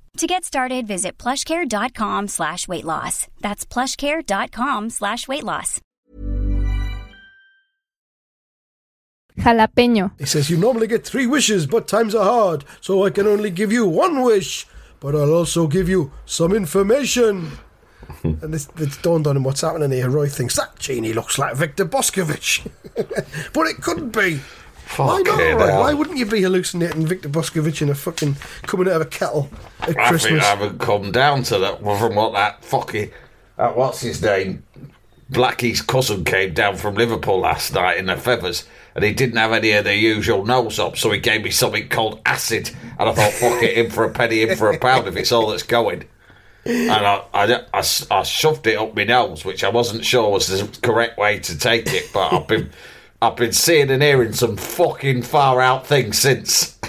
To 0.17 0.27
get 0.27 0.43
started, 0.43 0.87
visit 0.87 1.17
plushcare.com 1.17 2.27
slash 2.27 2.67
weight 2.67 2.85
loss. 2.85 3.27
That's 3.39 3.65
plushcare.com 3.65 4.89
slash 4.89 5.27
weight 5.27 5.43
loss. 5.43 5.79
Jalapeño. 9.39 10.11
He 10.19 10.25
says, 10.25 10.49
You 10.49 10.57
normally 10.57 10.87
get 10.87 11.05
three 11.05 11.25
wishes, 11.25 11.65
but 11.65 11.87
times 11.87 12.13
are 12.13 12.23
hard, 12.23 12.65
so 12.81 13.05
I 13.05 13.09
can 13.09 13.25
only 13.25 13.49
give 13.49 13.71
you 13.71 13.87
one 13.87 14.21
wish, 14.21 14.67
but 14.99 15.15
I'll 15.15 15.33
also 15.33 15.67
give 15.67 15.87
you 15.87 16.11
some 16.25 16.53
information. 16.53 17.51
and 18.23 18.53
it's, 18.53 18.67
it's 18.77 18.97
dawned 18.97 19.25
on 19.27 19.37
him 19.37 19.43
what's 19.43 19.61
happening 19.61 19.91
here. 19.91 20.09
Roy 20.09 20.27
thinks 20.27 20.57
that 20.57 20.77
genie 20.77 21.13
looks 21.13 21.39
like 21.39 21.55
Victor 21.55 21.85
Boskovich. 21.85 22.69
but 23.53 23.67
it 23.67 23.77
couldn't 23.77 24.09
be. 24.09 24.41
Why 24.97 25.21
not, 25.21 25.57
Why 25.57 25.93
wouldn't 25.93 26.17
you 26.17 26.25
be 26.25 26.41
hallucinating 26.41 27.05
Victor 27.07 27.29
Boskovich 27.29 27.81
in 27.81 27.89
a 27.89 27.95
fucking 27.95 28.35
coming 28.63 28.87
out 28.87 29.01
of 29.01 29.01
a 29.01 29.05
kettle 29.05 29.49
at 29.81 29.97
I 29.97 30.17
think 30.17 30.41
I 30.41 30.45
haven't 30.45 30.79
come 30.79 31.11
down 31.11 31.43
to 31.43 31.59
that 31.59 31.79
from 31.79 32.15
what 32.15 32.33
that 32.33 32.63
fucking 32.63 33.11
uh, 33.57 33.71
what's 33.73 34.01
his 34.01 34.21
name? 34.21 34.63
Blackie's 35.29 35.81
cousin 35.81 36.25
came 36.25 36.53
down 36.53 36.75
from 36.75 36.95
Liverpool 36.95 37.39
last 37.39 37.73
night 37.73 37.97
in 37.97 38.07
the 38.07 38.17
feathers 38.17 38.65
and 38.95 39.05
he 39.05 39.13
didn't 39.13 39.37
have 39.37 39.53
any 39.53 39.71
of 39.71 39.85
the 39.85 39.95
usual 39.95 40.45
nose 40.45 40.77
up 40.77 40.97
so 40.97 41.11
he 41.11 41.19
gave 41.19 41.43
me 41.43 41.51
something 41.51 41.87
called 41.87 42.19
acid 42.25 42.71
and 42.99 43.07
I 43.07 43.13
thought 43.13 43.31
fuck 43.31 43.63
it 43.63 43.77
in 43.77 43.89
for 43.89 44.03
a 44.03 44.11
penny 44.11 44.41
in 44.41 44.57
for 44.57 44.69
a 44.69 44.77
pound 44.77 45.07
if 45.07 45.15
it's 45.15 45.31
all 45.31 45.47
that's 45.47 45.63
going. 45.63 46.05
And 46.65 46.91
I, 46.91 47.23
I, 47.33 47.53
I, 47.73 47.83
I 48.11 48.23
shoved 48.23 48.67
it 48.67 48.77
up 48.77 48.95
my 48.95 49.05
nose 49.05 49.45
which 49.45 49.63
I 49.63 49.69
wasn't 49.69 50.03
sure 50.03 50.29
was 50.29 50.47
the 50.47 50.67
correct 50.81 51.17
way 51.17 51.39
to 51.39 51.57
take 51.57 51.93
it 51.93 52.09
but 52.13 52.33
I've 52.33 52.47
been 52.47 52.71
I've 53.21 53.35
been 53.35 53.51
seeing 53.53 53.91
and 53.91 54.01
hearing 54.01 54.33
some 54.33 54.57
fucking 54.57 55.21
far 55.23 55.61
out 55.61 55.85
things 55.85 56.17
since 56.17 56.79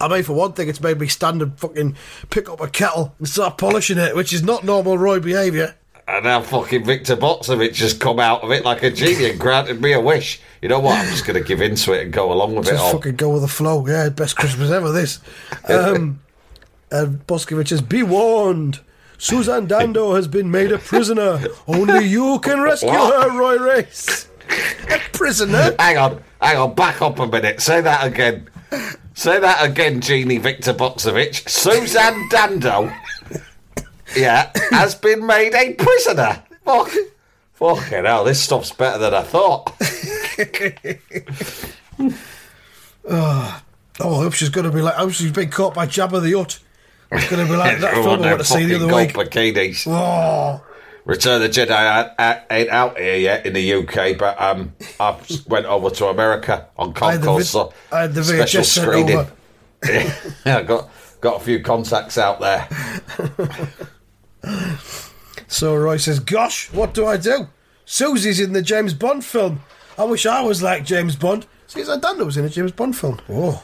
I 0.00 0.08
mean, 0.08 0.22
for 0.22 0.32
one 0.32 0.52
thing, 0.52 0.68
it's 0.68 0.80
made 0.80 0.98
me 0.98 1.06
stand 1.08 1.42
and 1.42 1.58
fucking 1.58 1.96
pick 2.30 2.48
up 2.48 2.60
a 2.60 2.68
kettle 2.68 3.14
and 3.18 3.28
start 3.28 3.58
polishing 3.58 3.98
it, 3.98 4.16
which 4.16 4.32
is 4.32 4.42
not 4.42 4.64
normal 4.64 4.98
Roy 4.98 5.20
behaviour. 5.20 5.74
And 6.08 6.24
now 6.24 6.42
fucking 6.42 6.84
Victor 6.84 7.16
Boxovich 7.16 7.74
just 7.74 8.00
come 8.00 8.18
out 8.18 8.42
of 8.42 8.50
it 8.50 8.64
like 8.64 8.82
a 8.82 8.90
genie 8.90 9.30
and 9.30 9.38
granted 9.38 9.80
me 9.80 9.92
a 9.92 10.00
wish. 10.00 10.40
You 10.60 10.68
know 10.68 10.80
what? 10.80 10.98
I'm 10.98 11.06
just 11.06 11.24
going 11.24 11.40
to 11.40 11.46
give 11.46 11.60
in 11.60 11.76
to 11.76 11.92
it 11.92 12.02
and 12.02 12.12
go 12.12 12.32
along 12.32 12.56
with 12.56 12.66
it 12.66 12.72
Just 12.72 12.82
all. 12.82 12.92
fucking 12.92 13.16
go 13.16 13.30
with 13.30 13.42
the 13.42 13.48
flow. 13.48 13.86
Yeah, 13.86 14.08
best 14.08 14.36
Christmas 14.36 14.70
ever, 14.70 14.90
this. 14.90 15.20
Um, 15.68 16.20
and 16.90 17.24
Boskovich 17.26 17.68
says, 17.68 17.82
Be 17.82 18.02
warned. 18.02 18.80
Susan 19.18 19.66
Dando 19.66 20.14
has 20.16 20.26
been 20.26 20.50
made 20.50 20.72
a 20.72 20.78
prisoner. 20.78 21.40
Only 21.68 22.06
you 22.06 22.40
can 22.40 22.60
rescue 22.60 22.88
What? 22.88 23.30
her, 23.30 23.38
Roy 23.38 23.56
Race. 23.58 24.28
A 24.90 24.98
prisoner? 25.12 25.74
Hang 25.78 25.98
on, 25.98 26.22
hang 26.40 26.56
on, 26.56 26.74
back 26.74 27.00
up 27.02 27.18
a 27.18 27.26
minute. 27.26 27.60
Say 27.60 27.80
that 27.80 28.04
again. 28.06 28.48
Say 29.14 29.38
that 29.38 29.64
again, 29.64 30.00
Genie 30.00 30.38
Victor 30.38 30.72
Boxovich. 30.72 31.48
Suzanne 31.48 32.28
Dando, 32.30 32.90
yeah, 34.16 34.50
has 34.70 34.94
been 34.94 35.26
made 35.26 35.54
a 35.54 35.74
prisoner. 35.74 36.42
Fuck. 36.64 36.90
Fucking 37.54 38.04
hell, 38.04 38.24
this 38.24 38.40
stuff's 38.40 38.72
better 38.72 38.98
than 38.98 39.14
I 39.14 39.22
thought. 39.22 39.72
Oh, 44.00 44.14
I 44.20 44.22
hope 44.22 44.32
she's 44.32 44.48
going 44.48 44.64
to 44.64 44.72
be 44.72 44.80
like, 44.80 44.94
I 44.94 45.00
hope 45.00 45.12
she's 45.12 45.32
been 45.32 45.50
caught 45.50 45.74
by 45.74 45.86
Jabba 45.86 46.22
the 46.22 46.32
Hutt. 46.32 46.58
It's 47.12 47.28
going 47.28 47.46
to 47.46 47.52
be 47.52 47.56
like 47.58 47.78
that 47.80 47.92
film 47.92 48.22
I 48.22 48.26
went 48.26 48.38
to 48.38 48.44
see 48.44 48.64
the 48.64 48.76
other 48.76 48.86
week. 48.86 49.12
bikinis. 49.12 49.86
Oh, 49.86 50.64
Return 51.04 51.42
of 51.42 51.52
the 51.52 51.60
Jedi 51.60 52.40
ain't- 52.50 52.70
out 52.70 52.98
here 52.98 53.16
yet 53.16 53.44
in 53.44 53.54
the 53.54 53.74
UK, 53.74 54.16
but 54.16 54.40
um, 54.40 54.72
I 55.00 55.16
went 55.48 55.66
over 55.66 55.90
to 55.90 56.06
America 56.06 56.68
on 56.76 56.92
I 57.02 57.16
the 57.16 57.32
vi- 57.32 57.68
I 57.90 58.06
the 58.06 58.22
special 58.22 58.62
screening. 58.64 59.26
yeah, 59.84 60.58
I 60.58 60.62
got 60.62 60.88
got 61.20 61.40
a 61.40 61.44
few 61.44 61.60
contacts 61.60 62.18
out 62.18 62.40
there. 62.40 62.68
So 65.48 65.76
Roy 65.76 65.98
says, 65.98 66.18
Gosh, 66.18 66.72
what 66.72 66.94
do 66.94 67.06
I 67.06 67.18
do? 67.18 67.46
Susie's 67.84 68.40
in 68.40 68.54
the 68.54 68.62
James 68.62 68.94
Bond 68.94 69.22
film. 69.22 69.60
I 69.98 70.04
wish 70.04 70.24
I 70.24 70.40
was 70.40 70.62
like 70.62 70.84
James 70.86 71.14
Bond. 71.14 71.46
Susan 71.66 72.00
Dando 72.00 72.24
was 72.24 72.38
in 72.38 72.46
a 72.46 72.48
James 72.48 72.72
Bond 72.72 72.96
film. 72.96 73.20
Oh. 73.28 73.62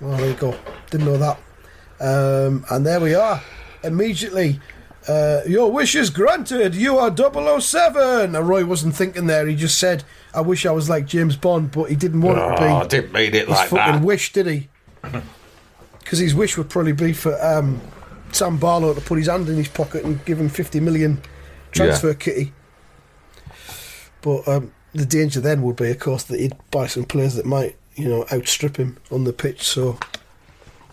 Well, 0.00 0.16
there 0.16 0.26
you 0.30 0.34
go. 0.34 0.56
Didn't 0.90 1.06
know 1.06 1.16
that. 1.18 1.38
Um, 2.00 2.64
and 2.70 2.84
there 2.84 2.98
we 3.00 3.14
are. 3.14 3.40
Immediately, 3.84 4.58
uh, 5.08 5.40
your 5.46 5.70
wish 5.70 5.94
is 5.94 6.10
granted. 6.10 6.74
You 6.74 6.98
are 6.98 7.14
007. 7.60 8.34
And 8.34 8.48
Roy 8.48 8.64
wasn't 8.64 8.94
thinking 8.96 9.26
there. 9.26 9.46
He 9.46 9.54
just 9.56 9.78
said, 9.78 10.04
I 10.34 10.40
wish 10.40 10.66
I 10.66 10.70
was 10.72 10.88
like 10.88 11.06
James 11.06 11.36
Bond, 11.36 11.70
but 11.72 11.84
he 11.90 11.96
didn't 11.96 12.20
want 12.22 12.38
it 12.38 12.56
to 12.56 12.62
be. 12.62 12.68
Oh, 12.68 12.76
I 12.78 12.86
didn't 12.86 13.12
mean 13.12 13.34
it 13.34 13.46
his 13.46 13.48
like 13.48 13.68
fucking 13.70 13.94
that. 14.00 14.02
wish, 14.04 14.32
did 14.32 14.46
he? 14.46 14.68
Because 15.98 16.20
his 16.20 16.36
wish 16.36 16.56
would 16.56 16.70
probably 16.70 16.92
be 16.92 17.12
for 17.12 17.36
um, 17.44 17.80
Sam 18.30 18.58
Barlow 18.58 18.94
to 18.94 19.00
put 19.00 19.18
his 19.18 19.26
hand 19.26 19.48
in 19.48 19.56
his 19.56 19.66
pocket 19.66 20.04
and 20.04 20.24
give 20.24 20.38
him 20.38 20.48
50 20.48 20.78
million 20.78 21.20
transfer 21.72 22.10
Yeah. 22.10 22.14
kitty. 22.14 22.52
But 24.22 24.46
um, 24.46 24.72
the 24.92 25.04
danger 25.04 25.40
then 25.40 25.62
would 25.62 25.74
be, 25.74 25.90
of 25.90 25.98
course, 25.98 26.22
that 26.24 26.38
he'd 26.38 26.54
buy 26.70 26.86
some 26.86 27.06
players 27.06 27.34
that 27.34 27.44
might, 27.44 27.76
you 27.96 28.08
know, 28.08 28.24
outstrip 28.32 28.76
him 28.76 28.98
on 29.10 29.24
the 29.24 29.32
pitch. 29.32 29.62
So 29.64 29.98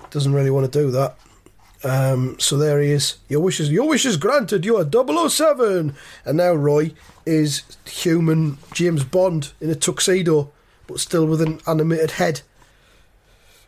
doesn't 0.09 0.33
really 0.33 0.49
want 0.49 0.71
to 0.71 0.79
do 0.79 0.89
that. 0.91 1.15
Um, 1.83 2.39
so 2.39 2.57
there 2.57 2.81
he 2.81 2.91
is. 2.91 3.17
Your 3.27 3.41
wish 3.41 3.59
is 3.59 3.69
your 3.69 3.87
wish 3.87 4.05
is 4.05 4.17
granted. 4.17 4.65
You 4.65 4.77
are 4.77 5.29
007. 5.29 5.95
And 6.25 6.37
now 6.37 6.53
Roy 6.53 6.93
is 7.25 7.63
human 7.85 8.57
James 8.73 9.03
Bond 9.03 9.51
in 9.59 9.69
a 9.69 9.75
tuxedo, 9.75 10.51
but 10.87 10.99
still 10.99 11.25
with 11.25 11.41
an 11.41 11.59
animated 11.67 12.11
head. 12.11 12.41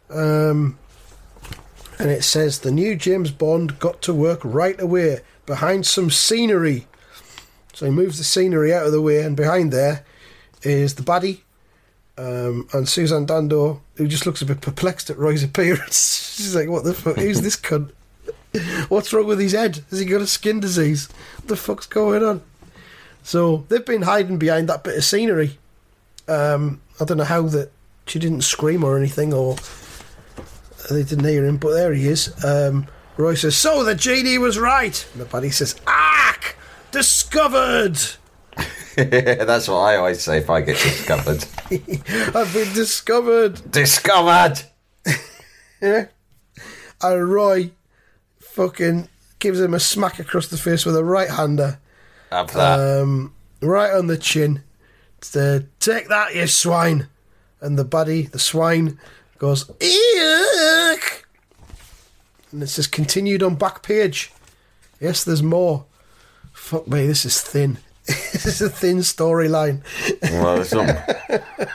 Um, 0.10 0.78
and 2.00 2.10
it 2.10 2.24
says 2.24 2.60
the 2.60 2.72
new 2.72 2.96
James 2.96 3.32
Bond 3.32 3.80
got 3.80 4.02
to 4.04 4.14
work 4.14 4.42
right 4.44 4.80
away 4.80 5.20
behind 5.46 5.86
some 5.86 6.10
scenery. 6.10 6.88
So 7.74 7.86
he 7.86 7.92
moves 7.92 8.18
the 8.18 8.24
scenery 8.24 8.74
out 8.74 8.86
of 8.86 8.92
the 8.92 9.02
way, 9.02 9.22
and 9.22 9.36
behind 9.36 9.74
there 9.74 10.06
is 10.62 10.96
the 10.96 11.04
baddie 11.04 11.42
um, 12.18 12.68
and 12.74 12.88
Suzanne 12.88 13.26
Dando, 13.26 13.82
who 13.96 14.08
just 14.08 14.26
looks 14.26 14.42
a 14.42 14.46
bit 14.46 14.62
perplexed 14.62 15.10
at 15.10 15.18
Roy's 15.18 15.44
appearance. 15.44 16.34
She's 16.38 16.56
like, 16.56 16.70
"What 16.70 16.84
the 16.84 16.94
fuck? 16.94 17.18
Who's 17.18 17.42
this 17.42 17.58
cunt? 17.58 17.92
What's 18.90 19.14
wrong 19.14 19.28
with 19.28 19.40
his 19.40 19.54
head? 19.54 19.84
Has 19.90 20.00
he 20.00 20.06
got 20.06 20.22
a 20.22 20.28
skin 20.28 20.60
disease? 20.60 21.10
What 21.38 21.48
the 21.48 21.56
fuck's 21.56 21.88
going 21.88 22.24
on?" 22.24 22.42
So 23.24 23.66
they've 23.70 23.86
been 23.86 24.04
hiding 24.04 24.38
behind 24.38 24.70
that 24.70 24.84
bit 24.84 24.98
of 24.98 25.04
scenery. 25.04 25.58
Um, 26.28 26.82
I 27.00 27.06
don't 27.06 27.18
know 27.18 27.24
how 27.24 27.44
that 27.44 27.72
she 28.06 28.20
didn't 28.20 28.42
scream 28.42 28.84
or 28.84 28.98
anything, 28.98 29.34
or 29.34 29.56
they 30.90 31.04
didn't 31.04 31.26
hear 31.26 31.46
him, 31.46 31.58
but 31.58 31.72
there 31.74 31.94
he 31.94 32.08
is. 32.08 32.34
Um, 32.44 32.88
Roy 33.18 33.36
says, 33.36 33.56
"So 33.56 33.84
the 33.84 33.96
genie 33.96 34.38
was 34.38 34.60
right," 34.60 35.06
and 35.14 35.22
the 35.22 35.26
buddy 35.26 35.50
says, 35.50 35.76
"Ark, 35.88 36.56
discovered." 36.92 37.98
That's 38.96 39.68
what 39.68 39.78
I 39.78 39.98
always 39.98 40.22
say 40.22 40.38
if 40.38 40.50
I 40.50 40.62
get 40.62 40.78
discovered. 40.82 41.44
I've 42.36 42.54
been 42.54 42.74
discovered. 42.74 43.72
discovered. 43.72 44.62
Yeah. 45.82 46.06
And 47.02 47.30
Roy 47.30 47.72
fucking 48.56 49.10
gives 49.40 49.60
him 49.60 49.74
a 49.74 49.80
smack 49.80 50.18
across 50.20 50.48
the 50.48 50.58
face 50.58 50.86
with 50.86 50.96
a 50.96 51.04
right 51.04 51.30
hander, 51.30 51.78
Have 52.32 52.54
that. 52.54 52.80
um, 53.02 53.34
right 53.62 53.92
on 53.94 54.08
the 54.08 54.18
chin. 54.18 54.64
To 55.34 55.66
take 55.80 56.08
that, 56.08 56.34
you 56.36 56.48
swine. 56.48 57.08
And 57.62 57.78
the 57.78 57.84
buddy, 57.86 58.24
the 58.24 58.40
swine, 58.40 58.98
goes, 59.38 59.70
Eek! 59.82 61.26
And 62.52 62.64
it 62.64 62.68
says 62.68 62.88
continued 62.88 63.44
on 63.44 63.56
back 63.56 63.82
page. 63.84 64.32
Yes, 65.02 65.24
there's 65.24 65.44
more. 65.44 65.86
Fuck 66.54 66.88
me, 66.88 67.06
this 67.08 67.26
is 67.26 67.42
thin. 67.42 67.78
this 68.06 68.46
is 68.46 68.62
a 68.62 68.70
thin 68.70 68.98
storyline. 69.00 69.82
well, 70.32 70.62
it's. 70.62 70.74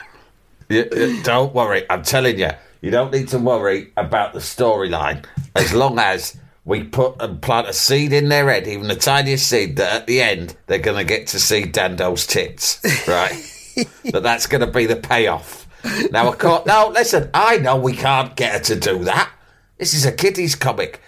You- 0.69 0.87
you- 0.95 1.21
don't 1.23 1.53
worry. 1.53 1.83
I'm 1.89 2.01
telling 2.01 2.39
you, 2.39 2.51
you 2.79 2.91
don't 2.91 3.11
need 3.11 3.27
to 3.29 3.37
worry 3.39 3.91
about 3.97 4.31
the 4.31 4.39
storyline 4.39 5.25
as 5.53 5.73
long 5.73 5.99
as 5.99 6.37
we 6.63 6.83
put 6.83 7.21
and 7.21 7.41
plant 7.41 7.67
a 7.67 7.73
seed 7.73 8.13
in 8.13 8.29
their 8.29 8.49
head, 8.49 8.67
even 8.67 8.87
the 8.87 8.95
tiniest 8.95 9.47
seed, 9.47 9.77
that 9.77 9.93
at 9.93 10.07
the 10.07 10.21
end 10.21 10.55
they're 10.67 10.79
going 10.79 10.97
to 10.97 11.03
get 11.03 11.27
to 11.27 11.39
see 11.39 11.63
Dando's 11.63 12.27
tits, 12.27 12.79
right? 13.07 13.33
that 14.11 14.23
that's 14.23 14.47
going 14.47 14.61
to 14.61 14.71
be 14.71 14.85
the 14.85 14.95
payoff. 14.95 15.67
Now, 16.11 16.29
of 16.29 16.37
course, 16.37 16.65
no, 16.67 16.89
listen, 16.93 17.29
I 17.33 17.57
know 17.57 17.77
we 17.77 17.93
can't 17.93 18.35
get 18.35 18.53
her 18.53 18.59
to 18.59 18.79
do 18.79 19.03
that. 19.05 19.31
This 19.77 19.95
is 19.95 20.05
a 20.05 20.11
kiddies 20.11 20.55
comic. 20.55 21.01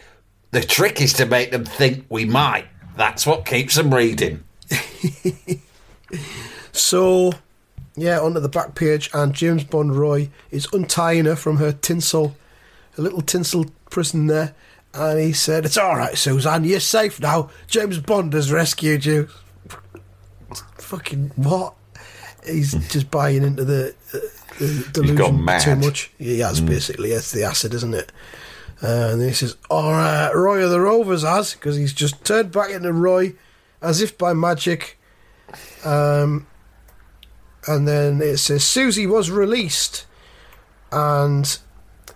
The 0.52 0.62
trick 0.62 1.00
is 1.02 1.14
to 1.14 1.26
make 1.28 1.52
them 1.52 1.66
think 1.66 2.06
we 2.10 2.26
might. 2.26 2.66
That's 2.96 3.28
what 3.28 3.46
keeps 3.46 3.76
them 3.76 3.94
reading. 3.94 4.44
So, 6.74 7.34
yeah, 7.96 8.20
onto 8.20 8.40
the 8.40 8.50
back 8.50 8.74
page, 8.74 9.10
and 9.14 9.34
James 9.34 9.64
Bond 9.64 9.96
Roy 9.96 10.30
is 10.50 10.68
untying 10.74 11.26
her 11.26 11.36
from 11.36 11.58
her 11.58 11.72
tinsel, 11.72 12.36
a 12.98 13.02
little 13.02 13.22
tinsel 13.22 13.68
prison 13.92 14.26
there, 14.26 14.56
and 14.94 15.20
he 15.20 15.34
said, 15.34 15.66
"It's 15.66 15.78
all 15.78 15.96
right, 15.96 16.18
Suzanne. 16.18 16.64
You're 16.64 16.80
safe 16.80 17.20
now. 17.20 17.50
James 17.68 18.00
Bond 18.00 18.34
has 18.34 18.52
rescued 18.52 19.06
you." 19.06 19.30
Fucking 20.78 21.32
what? 21.36 21.74
He's 22.46 22.74
just 22.90 23.10
buying 23.10 23.44
into 23.44 23.64
the, 23.64 23.96
uh, 24.14 24.18
the 24.60 24.90
delusion 24.92 25.48
too 25.60 25.76
much. 25.78 26.12
He 26.18 26.40
has 26.40 26.62
basically. 26.62 27.12
It's 27.12 27.32
the 27.32 27.44
acid, 27.44 27.74
isn't 27.74 27.94
it? 27.94 28.12
Uh, 28.84 29.12
and 29.14 29.22
he 29.22 29.32
says, 29.32 29.56
"All 29.70 29.92
right, 29.92 30.32
Roy 30.34 30.64
of 30.64 30.70
the 30.70 30.82
Rovers 30.82 31.24
has," 31.24 31.54
because 31.54 31.78
he's 31.78 31.94
just 31.94 32.24
turned 32.26 32.52
back 32.52 32.70
into 32.70 32.92
Roy, 32.92 33.34
as 33.82 34.02
if 34.02 34.18
by 34.18 34.34
magic. 34.34 35.00
Um, 35.86 36.48
and 37.66 37.88
then 37.88 38.22
it 38.22 38.38
says 38.38 38.64
Susie 38.64 39.08
was 39.08 39.32
released, 39.32 40.06
and 40.92 41.58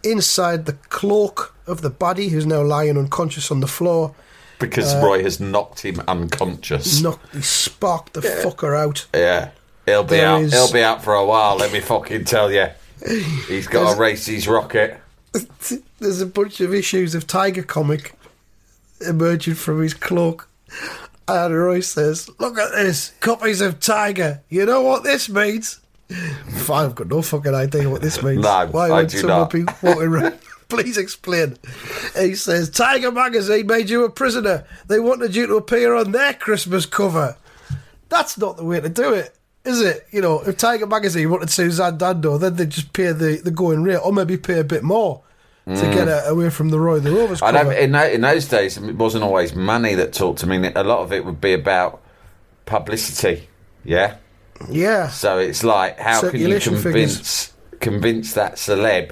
inside 0.03 0.65
the 0.65 0.73
cloak 0.73 1.55
of 1.67 1.81
the 1.81 1.91
baddie, 1.91 2.29
who's 2.29 2.45
now 2.45 2.61
lying 2.61 2.97
unconscious 2.97 3.51
on 3.51 3.59
the 3.59 3.67
floor, 3.67 4.13
Because 4.59 4.91
Uh, 4.95 5.01
Roy 5.05 5.21
has 5.21 5.39
knocked 5.39 5.81
him 5.81 6.01
unconscious. 6.07 6.99
knocked, 7.01 7.31
he 7.35 7.41
sparked 7.43 8.13
the 8.13 8.21
fucker 8.21 8.75
out. 8.75 9.05
Yeah. 9.13 9.49
He'll 9.85 10.03
be 10.03 10.15
There 10.17 10.27
out. 10.27 10.41
is- 10.41 10.51
He'll 10.51 10.71
be 10.71 10.81
out 10.81 11.03
for 11.03 11.13
a 11.13 11.23
while. 11.25 11.57
Let 11.57 11.71
me 11.71 11.79
fucking 11.79 12.25
tell 12.25 12.51
you. 12.51 12.67
He's 13.47 13.67
got 13.67 13.79
to 13.81 13.85
There's- 13.85 13.97
race 13.99 14.25
his 14.25 14.47
rocket. 14.47 14.99
There's 15.99 16.21
a 16.21 16.25
bunch 16.25 16.59
of 16.59 16.73
issues 16.73 17.13
of 17.13 17.27
Tiger 17.27 17.61
comic 17.61 18.13
emerging 19.07 19.55
from 19.55 19.81
his 19.81 19.93
cloak. 19.93 20.47
And 21.27 21.55
Roy 21.55 21.81
says, 21.81 22.29
Look 22.39 22.57
at 22.57 22.71
this, 22.71 23.11
copies 23.19 23.61
of 23.61 23.79
Tiger. 23.79 24.41
You 24.49 24.65
know 24.65 24.81
what 24.81 25.03
this 25.03 25.29
means? 25.29 25.79
I've 26.69 26.95
got 26.95 27.07
no 27.07 27.21
fucking 27.21 27.53
idea 27.53 27.89
what 27.89 28.01
this 28.01 28.23
means. 28.23 28.41
No, 28.41 28.67
Why 28.71 28.87
I 28.87 29.01
would 29.01 29.09
do 29.09 29.19
someone 29.19 29.39
not. 29.39 29.51
be 29.51 29.63
walking 29.83 30.01
around? 30.03 30.39
Please 30.69 30.97
explain. 30.97 31.57
He 32.17 32.35
says, 32.35 32.69
Tiger 32.69 33.11
magazine 33.11 33.67
made 33.67 33.89
you 33.89 34.03
a 34.03 34.09
prisoner. 34.09 34.65
They 34.87 34.99
wanted 34.99 35.35
you 35.35 35.47
to 35.47 35.55
appear 35.55 35.95
on 35.95 36.11
their 36.11 36.33
Christmas 36.33 36.85
cover. 36.85 37.37
That's 38.09 38.37
not 38.37 38.57
the 38.57 38.65
way 38.65 38.81
to 38.81 38.89
do 38.89 39.13
it, 39.13 39.37
is 39.63 39.81
it? 39.81 40.07
You 40.11 40.21
know, 40.21 40.41
if 40.41 40.57
Tiger 40.57 40.87
magazine 40.87 41.29
wanted 41.29 41.49
Suzanne 41.49 41.97
Dando, 41.97 42.37
then 42.37 42.55
they'd 42.55 42.69
just 42.69 42.93
pay 42.93 43.11
the, 43.11 43.41
the 43.43 43.51
going 43.51 43.83
rate, 43.83 43.97
or 43.97 44.11
maybe 44.11 44.37
pay 44.37 44.59
a 44.59 44.63
bit 44.63 44.83
more 44.83 45.23
to 45.65 45.73
mm. 45.73 45.93
get 45.93 46.07
her 46.07 46.23
away 46.27 46.49
from 46.49 46.69
the 46.69 46.79
Roy 46.79 46.99
the 46.99 47.11
Rovers 47.11 47.41
I 47.41 47.51
cover. 47.51 47.71
know 47.71 47.77
in, 47.77 47.93
in 47.93 48.21
those 48.21 48.47
days 48.47 48.77
it 48.77 48.95
wasn't 48.95 49.25
always 49.25 49.53
money 49.53 49.95
that 49.95 50.13
talked 50.13 50.39
to 50.39 50.47
me. 50.47 50.71
A 50.73 50.83
lot 50.83 50.99
of 50.99 51.11
it 51.11 51.25
would 51.25 51.41
be 51.41 51.51
about 51.51 52.01
publicity. 52.65 53.49
Yeah. 53.83 54.15
yeah. 54.69 55.09
So 55.09 55.39
it's 55.39 55.65
like, 55.65 55.99
how 55.99 56.29
can 56.29 56.39
you 56.39 56.59
convince 56.59 57.53
convince 57.79 58.33
that 58.33 58.55
celeb 58.55 59.11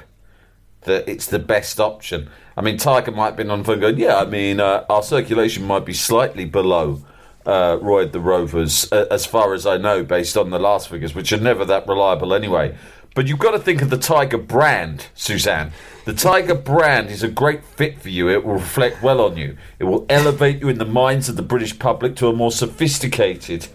that 0.86 1.08
it's 1.08 1.28
the 1.28 1.40
best 1.40 1.80
option? 1.80 2.30
I 2.58 2.62
mean, 2.62 2.78
Tiger 2.78 3.12
might 3.12 3.26
have 3.28 3.36
been 3.36 3.52
on 3.52 3.60
the 3.60 3.66
phone 3.66 3.80
going, 3.80 3.98
yeah, 3.98 4.18
I 4.18 4.26
mean, 4.26 4.60
uh, 4.60 4.86
our 4.90 5.04
circulation 5.04 5.66
might 5.66 5.86
be 5.86 5.94
slightly 5.94 6.46
below 6.46 7.04
uh, 7.46 7.78
Roy 7.82 8.08
the 8.08 8.20
Rovers, 8.20 8.92
uh, 8.92 9.06
as 9.12 9.26
far 9.26 9.54
as 9.54 9.66
I 9.66 9.78
know, 9.78 10.04
based 10.04 10.38
on 10.38 10.50
the 10.50 10.60
last 10.60 10.90
figures, 10.90 11.14
which 11.14 11.32
are 11.32 11.40
never 11.40 11.66
that 11.66 11.88
reliable 11.88 12.34
anyway. 12.34 12.76
But 13.14 13.28
you've 13.28 13.40
got 13.40 13.52
to 13.52 13.60
think 13.60 13.82
of 13.82 13.90
the 13.90 13.98
Tiger 13.98 14.38
brand, 14.38 15.08
Suzanne. 15.16 15.72
The 16.04 16.14
Tiger 16.14 16.54
brand 16.54 17.10
is 17.10 17.24
a 17.24 17.30
great 17.30 17.64
fit 17.64 18.02
for 18.02 18.10
you. 18.10 18.30
It 18.30 18.44
will 18.44 18.56
reflect 18.56 19.02
well 19.02 19.22
on 19.22 19.38
you. 19.38 19.58
It 19.80 19.86
will 19.86 20.06
elevate 20.10 20.60
you 20.60 20.68
in 20.68 20.78
the 20.78 20.86
minds 20.86 21.30
of 21.30 21.36
the 21.38 21.42
British 21.42 21.78
public 21.80 22.16
to 22.18 22.28
a 22.28 22.34
more 22.34 22.52
sophisticated, 22.52 23.68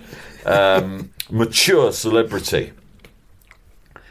um, 0.44 1.10
mature 1.30 1.90
celebrity. 1.92 2.72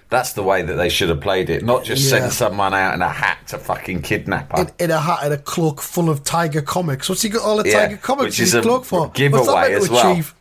That's 0.10 0.34
the 0.34 0.41
way 0.41 0.63
that 0.63 0.74
they 0.74 0.89
should 0.89 1.10
have 1.10 1.22
played 1.22 1.50
it, 1.52 1.63
not 1.63 1.84
just 1.84 2.02
Yeah. 2.04 2.19
send 2.19 2.34
someone 2.34 2.74
out 2.74 2.95
in 2.95 3.02
a 3.04 3.10
hat 3.10 3.48
to 3.50 3.60
fucking 3.60 4.02
kidnap 4.02 4.52
her. 4.58 4.63
In, 4.63 4.72
in 4.86 4.91
a 4.91 5.00
hat 5.00 5.19
and 5.24 5.34
a 5.34 5.38
cloak 5.38 5.82
full 5.82 6.10
of 6.10 6.24
Tiger 6.24 6.63
comics. 6.63 7.08
What's 7.08 7.22
he 7.22 7.30
got 7.30 7.43
all 7.43 7.58
the 7.62 7.69
Yeah, 7.69 7.82
Tiger 7.86 7.98
comics 7.98 8.39
in 8.39 8.45
his 8.45 8.56
a 8.56 8.62
cloak 8.63 8.86
for? 8.86 9.10
Giveaway 9.10 9.74
as 9.74 9.88
well. 9.88 10.12
achieve? 10.12 10.34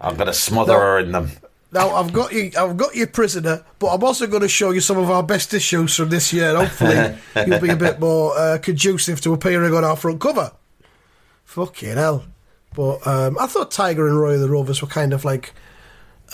I'm 0.00 0.14
going 0.16 0.28
to 0.28 0.32
smother 0.32 0.72
No. 0.72 0.78
her 0.80 0.98
in 1.00 1.12
them. 1.12 1.30
Now 1.72 1.90
I've 1.94 2.12
got 2.12 2.32
you. 2.32 2.50
I've 2.58 2.76
got 2.78 2.96
you 2.96 3.06
prisoner, 3.06 3.62
but 3.78 3.88
I'm 3.88 4.02
also 4.02 4.26
going 4.26 4.42
to 4.42 4.48
show 4.48 4.70
you 4.70 4.80
some 4.80 4.96
of 4.98 5.08
our 5.10 5.22
best 5.22 5.52
issues 5.54 5.94
from 5.94 6.08
this 6.08 6.32
year. 6.32 6.56
Hopefully, 6.56 7.14
you'll 7.46 7.60
be 7.60 7.68
a 7.68 7.76
bit 7.76 8.00
more 8.00 8.36
uh, 8.36 8.58
conducive 8.58 9.20
to 9.20 9.32
appearing 9.34 9.72
on 9.74 9.84
our 9.84 9.94
front 9.94 10.20
cover. 10.20 10.50
Fucking 11.44 11.96
hell! 11.96 12.24
But 12.74 13.06
um, 13.06 13.36
I 13.38 13.46
thought 13.46 13.70
Tiger 13.70 14.08
and 14.08 14.18
Roy 14.18 14.34
of 14.34 14.40
the 14.40 14.48
Rovers 14.48 14.82
were 14.82 14.88
kind 14.88 15.12
of 15.12 15.24
like 15.24 15.52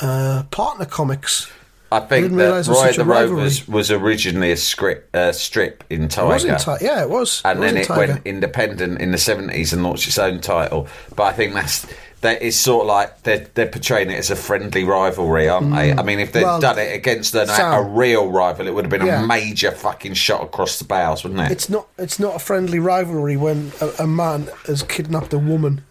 uh, 0.00 0.44
partner 0.50 0.87
comics. 0.87 1.50
I 1.92 2.01
think 2.01 2.25
didn't 2.25 2.38
that 2.38 2.66
Roy 2.68 2.92
the. 2.92 3.05
Rovers 3.05 3.68
was 3.68 3.90
originally 3.92 4.51
a 4.51 4.57
script, 4.57 5.14
uh, 5.14 5.31
strip 5.33 5.85
in 5.88 6.05
It 6.05 6.11
Tiger. 6.11 6.57
Ti- 6.57 6.85
yeah, 6.85 7.03
it 7.03 7.09
was. 7.11 7.42
and 7.44 7.62
then 7.62 7.75
wasn't 7.77 7.79
it 7.79 7.87
Tiger. 7.87 8.12
went 8.14 8.27
independent 8.27 9.01
in 9.01 9.12
the 9.12 9.18
70s 9.18 9.72
and 9.72 9.83
launched 9.85 10.09
its 10.09 10.18
own 10.18 10.40
title. 10.40 10.88
But 11.14 11.22
I 11.25 11.33
think 11.33 11.55
that's 11.55 11.87
that 12.22 12.42
is 12.42 12.59
sort 12.59 12.83
of 12.83 12.87
like 12.88 13.22
they're, 13.22 13.46
they're 13.55 13.68
portraying 13.68 14.11
it 14.11 14.16
as 14.18 14.31
a 14.31 14.37
friendly 14.37 14.83
rivalry, 14.85 15.49
aren't 15.49 15.72
they? 15.75 15.92
I 15.92 16.03
mean, 16.03 16.18
if 16.18 16.33
they'd 16.33 16.40
Mm. 16.40 16.44
Well, 16.44 16.61
done 16.61 16.79
it 16.79 16.92
against 16.96 17.35
an, 17.35 17.49
a 17.51 17.83
real 17.83 18.31
rival, 18.31 18.66
it 18.66 18.75
would 18.75 18.85
have 18.87 18.90
been 18.90 19.07
Yeah. 19.07 19.22
a 19.22 19.27
major 19.27 19.70
fucking 19.70 20.14
shot 20.14 20.42
across 20.42 20.79
the 20.79 20.87
bows, 20.87 21.22
wouldn't 21.22 21.40
it? 21.42 21.53
It's 21.53 21.68
not. 21.68 21.87
It's 21.99 22.18
not 22.18 22.35
a 22.35 22.38
friendly 22.40 22.79
rivalry 22.81 23.37
when 23.37 23.70
a, 23.81 23.90
a 24.01 24.07
man 24.09 24.49
has 24.66 24.83
kidnapped 24.83 25.33
a 25.35 25.38
woman 25.38 25.85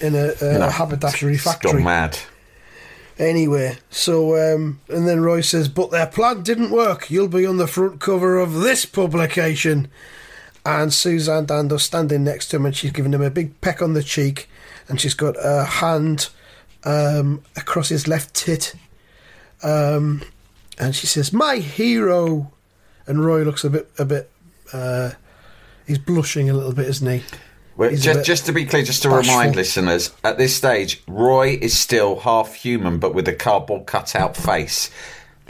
in 0.00 0.14
a, 0.16 0.32
a 0.42 0.58
No, 0.58 0.68
haberdashery 0.68 1.34
it's 1.34 1.44
factory. 1.44 1.72
gone 1.72 1.84
mad. 1.84 2.18
Anyway, 3.20 3.76
so 3.90 4.34
um, 4.34 4.80
and 4.88 5.06
then 5.06 5.20
Roy 5.20 5.42
says, 5.42 5.68
"But 5.68 5.90
their 5.90 6.06
plan 6.06 6.42
didn't 6.42 6.70
work. 6.70 7.10
You'll 7.10 7.28
be 7.28 7.44
on 7.44 7.58
the 7.58 7.66
front 7.66 8.00
cover 8.00 8.38
of 8.38 8.54
this 8.54 8.86
publication." 8.86 9.88
And 10.64 10.90
Suzanne 10.90 11.44
Dando 11.44 11.76
standing 11.76 12.24
next 12.24 12.48
to 12.48 12.56
him, 12.56 12.64
and 12.64 12.74
she's 12.74 12.92
giving 12.92 13.12
him 13.12 13.20
a 13.20 13.30
big 13.30 13.60
peck 13.60 13.82
on 13.82 13.92
the 13.92 14.02
cheek, 14.02 14.48
and 14.88 14.98
she's 14.98 15.12
got 15.12 15.36
a 15.38 15.64
hand 15.64 16.30
um, 16.84 17.42
across 17.56 17.90
his 17.90 18.08
left 18.08 18.32
tit, 18.32 18.74
um, 19.62 20.22
and 20.78 20.96
she 20.96 21.06
says, 21.06 21.30
"My 21.30 21.56
hero." 21.56 22.50
And 23.06 23.22
Roy 23.24 23.42
looks 23.42 23.64
a 23.64 23.70
bit, 23.70 23.90
a 23.98 24.06
bit. 24.06 24.30
Uh, 24.72 25.10
he's 25.86 25.98
blushing 25.98 26.48
a 26.48 26.54
little 26.54 26.72
bit, 26.72 26.88
isn't 26.88 27.06
he? 27.10 27.22
Well, 27.80 27.90
just, 27.96 28.18
bit 28.18 28.24
just 28.26 28.46
to 28.46 28.52
be 28.52 28.66
clear, 28.66 28.82
just 28.82 29.02
to 29.02 29.08
bashful. 29.08 29.32
remind 29.34 29.56
listeners, 29.56 30.12
at 30.22 30.36
this 30.36 30.54
stage, 30.54 31.02
Roy 31.08 31.58
is 31.60 31.78
still 31.78 32.20
half 32.20 32.54
human, 32.54 32.98
but 32.98 33.14
with 33.14 33.26
a 33.26 33.32
cardboard 33.32 33.86
cutout 33.86 34.36
face. 34.36 34.90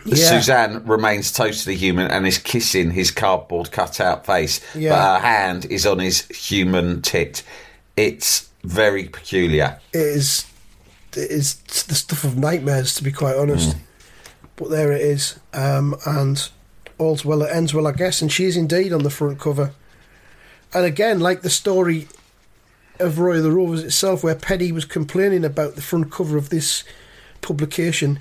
Yeah. 0.06 0.14
Suzanne 0.14 0.86
remains 0.86 1.32
totally 1.32 1.74
human 1.74 2.10
and 2.10 2.26
is 2.26 2.38
kissing 2.38 2.92
his 2.92 3.10
cardboard 3.10 3.72
cutout 3.72 4.24
face, 4.24 4.60
Yeah. 4.76 4.90
but 4.90 5.20
her 5.20 5.26
hand 5.26 5.64
is 5.66 5.84
on 5.86 5.98
his 5.98 6.26
human 6.28 7.02
tit. 7.02 7.42
It's 7.96 8.48
very 8.62 9.04
peculiar. 9.08 9.80
it 9.92 9.98
is 9.98 10.44
it 11.16 11.30
is 11.30 11.54
the 11.88 11.94
stuff 11.96 12.22
of 12.24 12.38
nightmares 12.38 12.94
to 12.94 13.02
be 13.02 13.10
quite 13.10 13.34
honest 13.36 13.74
but 14.54 14.68
there 14.70 14.92
it 14.92 15.00
is 15.00 15.40
um, 15.54 15.96
and 16.06 16.50
all's 16.98 17.24
well 17.24 17.38
that 17.40 17.52
ends 17.56 17.72
well 17.74 17.86
I 17.88 17.92
guess 17.92 18.20
and 18.22 18.30
she 18.30 18.44
is 18.44 18.56
indeed 18.56 18.92
on 18.92 19.02
the 19.02 19.10
front 19.10 19.40
cover 19.40 19.72
and 20.74 20.84
again 20.84 21.18
like 21.20 21.40
the 21.40 21.50
story 21.50 22.06
of 23.00 23.18
Roy 23.18 23.36
of 23.38 23.42
the 23.42 23.50
Rovers 23.52 23.82
itself 23.82 24.22
where 24.22 24.34
Penny 24.34 24.72
was 24.72 24.84
complaining 24.84 25.44
about 25.44 25.74
the 25.74 25.82
front 25.82 26.10
cover 26.12 26.36
of 26.36 26.50
this 26.50 26.84
publication 27.40 28.18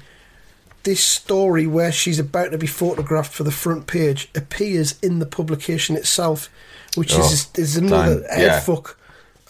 this 0.83 1.03
story 1.03 1.67
where 1.67 1.91
she's 1.91 2.19
about 2.19 2.51
to 2.51 2.57
be 2.57 2.65
photographed 2.65 3.33
for 3.33 3.43
the 3.43 3.51
front 3.51 3.85
page 3.85 4.29
appears 4.33 4.97
in 5.01 5.19
the 5.19 5.25
publication 5.25 5.95
itself 5.97 6.49
which 6.95 7.13
Oh, 7.13 7.19
is 7.19 7.49
is 7.55 7.75
another 7.77 8.25
head 8.29 8.41
yeah. 8.41 8.59
fuck 8.61 8.97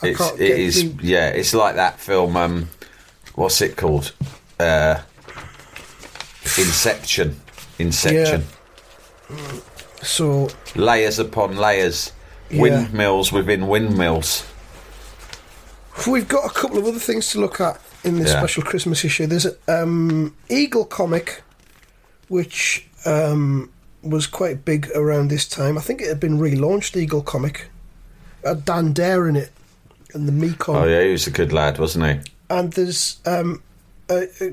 I 0.01 0.07
It's, 0.07 0.31
it 0.39 0.41
is, 0.41 0.95
the- 0.95 1.03
yeah, 1.07 1.27
it's 1.29 1.53
like 1.53 1.75
that 1.75 1.99
film, 1.99 2.35
um, 2.37 2.69
what's 3.35 3.59
it 3.61 3.75
called? 3.75 4.13
Uh, 4.59 5.01
Inception. 6.57 7.39
Inception. 7.77 8.43
so 10.01 10.49
Layers 10.75 11.19
upon 11.19 11.57
layers. 11.57 12.11
Yeah. 12.49 12.61
Windmills 12.61 13.31
within 13.31 13.67
windmills. 13.67 14.45
We've 16.07 16.27
got 16.27 16.45
a 16.45 16.53
couple 16.53 16.77
of 16.77 16.85
other 16.85 16.99
things 16.99 17.29
to 17.31 17.39
look 17.39 17.59
at 17.61 17.79
in 18.03 18.17
this 18.17 18.29
Yeah. 18.31 18.39
special 18.39 18.63
Christmas 18.63 19.03
issue. 19.05 19.27
There's 19.27 19.45
a 19.45 19.55
um, 19.67 20.35
Eagle 20.49 20.85
comic, 20.85 21.41
which 22.27 22.87
um, 23.05 23.69
was 24.01 24.27
quite 24.27 24.63
big 24.65 24.89
around 24.95 25.27
this 25.29 25.47
time. 25.47 25.77
I 25.77 25.81
think 25.81 26.01
it 26.01 26.07
had 26.07 26.19
been 26.19 26.39
relaunched. 26.39 26.95
Eagle 26.95 27.21
comic, 27.21 27.69
had 28.43 28.65
Dan 28.65 28.93
Dare 28.93 29.27
in 29.27 29.35
it, 29.35 29.51
and 30.13 30.27
the 30.27 30.31
Mekon. 30.31 30.75
Oh 30.75 30.85
yeah, 30.85 31.03
he 31.03 31.11
was 31.11 31.27
a 31.27 31.31
good 31.31 31.51
lad, 31.53 31.77
wasn't 31.79 32.05
he? 32.05 32.31
And 32.49 32.73
there's 32.73 33.17
um, 33.25 33.61
uh, 34.09 34.13
uh, 34.41 34.45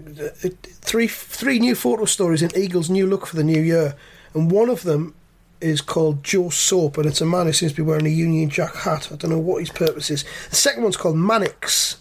uh, 0.44 0.48
three 0.62 1.06
three 1.08 1.58
new 1.58 1.74
photo 1.74 2.04
stories 2.04 2.42
in 2.42 2.50
Eagle's 2.56 2.90
new 2.90 3.06
look 3.06 3.26
for 3.26 3.36
the 3.36 3.44
new 3.44 3.60
year, 3.62 3.94
and 4.34 4.50
one 4.50 4.68
of 4.68 4.82
them 4.82 5.14
is 5.60 5.80
called 5.80 6.22
Joe 6.22 6.50
Soap, 6.50 6.98
and 6.98 7.06
it's 7.06 7.20
a 7.20 7.26
man 7.26 7.46
who 7.46 7.52
seems 7.52 7.72
to 7.72 7.76
be 7.76 7.82
wearing 7.82 8.06
a 8.06 8.10
Union 8.10 8.50
Jack 8.50 8.74
hat. 8.74 9.08
I 9.12 9.16
don't 9.16 9.30
know 9.30 9.38
what 9.38 9.60
his 9.60 9.70
purpose 9.70 10.10
is. 10.10 10.24
The 10.50 10.56
second 10.56 10.82
one's 10.82 10.96
called 10.96 11.16
Mannix, 11.16 11.96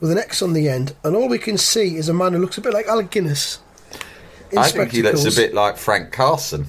with 0.00 0.10
an 0.10 0.18
X 0.18 0.42
on 0.42 0.52
the 0.52 0.68
end, 0.68 0.94
and 1.04 1.14
all 1.14 1.28
we 1.28 1.38
can 1.38 1.58
see 1.58 1.96
is 1.96 2.08
a 2.08 2.14
man 2.14 2.32
who 2.32 2.38
looks 2.38 2.58
a 2.58 2.60
bit 2.60 2.72
like 2.72 2.86
Alec 2.86 3.10
Guinness. 3.10 3.58
in 4.50 4.58
I 4.58 4.68
think 4.68 4.92
he 4.92 5.02
looks 5.02 5.24
a 5.24 5.36
bit 5.40 5.54
like 5.54 5.76
Frank 5.76 6.12
Carson. 6.12 6.66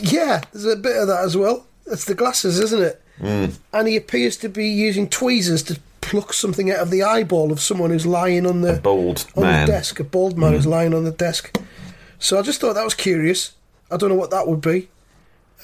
Yeah, 0.00 0.42
there's 0.52 0.66
a 0.66 0.76
bit 0.76 0.96
of 0.96 1.08
that 1.08 1.24
as 1.24 1.36
well. 1.36 1.66
It's 1.86 2.04
the 2.04 2.14
glasses, 2.14 2.58
isn't 2.58 2.82
it? 2.82 3.02
Mm. 3.20 3.56
And 3.72 3.88
he 3.88 3.96
appears 3.96 4.36
to 4.38 4.48
be 4.48 4.68
using 4.68 5.08
tweezers 5.08 5.62
to 5.64 5.78
pluck 6.00 6.32
something 6.32 6.70
out 6.70 6.78
of 6.78 6.90
the 6.90 7.02
eyeball 7.02 7.50
of 7.50 7.60
someone 7.60 7.90
who's 7.90 8.06
lying 8.06 8.46
on 8.46 8.60
the 8.60 8.74
Bald 8.74 9.26
on 9.36 9.42
man. 9.44 9.66
the 9.66 9.72
desk. 9.72 10.00
A 10.00 10.04
bald 10.04 10.36
man 10.36 10.52
who's 10.52 10.66
lying 10.66 10.92
on 10.94 11.04
the 11.04 11.10
desk. 11.10 11.56
So 12.18 12.38
I 12.38 12.42
just 12.42 12.60
thought 12.60 12.74
that 12.74 12.84
was 12.84 12.94
curious. 12.94 13.52
I 13.90 13.96
don't 13.96 14.08
know 14.08 14.14
what 14.14 14.30
that 14.30 14.46
would 14.48 14.60
be. 14.60 14.88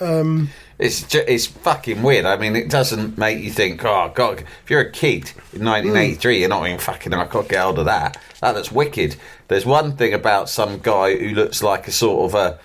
Um, 0.01 0.49
it's 0.79 1.03
ju- 1.03 1.25
it's 1.29 1.47
fucking 1.47 2.03
weird. 2.03 2.25
I 2.25 2.37
mean, 2.37 2.57
it 2.57 2.71
doesn't 2.71 3.19
make 3.19 3.43
you 3.43 3.51
think, 3.51 3.85
oh 3.85 4.11
god, 4.15 4.41
if 4.65 4.71
you're 4.71 4.81
a 4.81 4.91
kid 4.91 5.33
in 5.53 5.65
1983, 5.65 6.35
hmm. 6.35 6.41
you're 6.41 6.49
not 6.49 6.67
even 6.67 6.79
fucking. 6.79 7.13
I 7.13 7.27
can't 7.27 7.49
get 7.49 7.61
hold 7.63 7.79
of 7.79 7.85
that. 7.85 8.17
That 8.41 8.55
looks 8.55 8.73
wicked. 8.73 9.17
There's 9.49 9.67
one 9.67 9.97
thing 9.97 10.15
about 10.15 10.49
some 10.49 10.79
guy 10.79 11.17
who 11.17 11.31
looks 11.35 11.63
like 11.63 11.87
a 11.89 11.93
sort 11.93 12.31
of 12.31 12.35
a, 12.35 12.59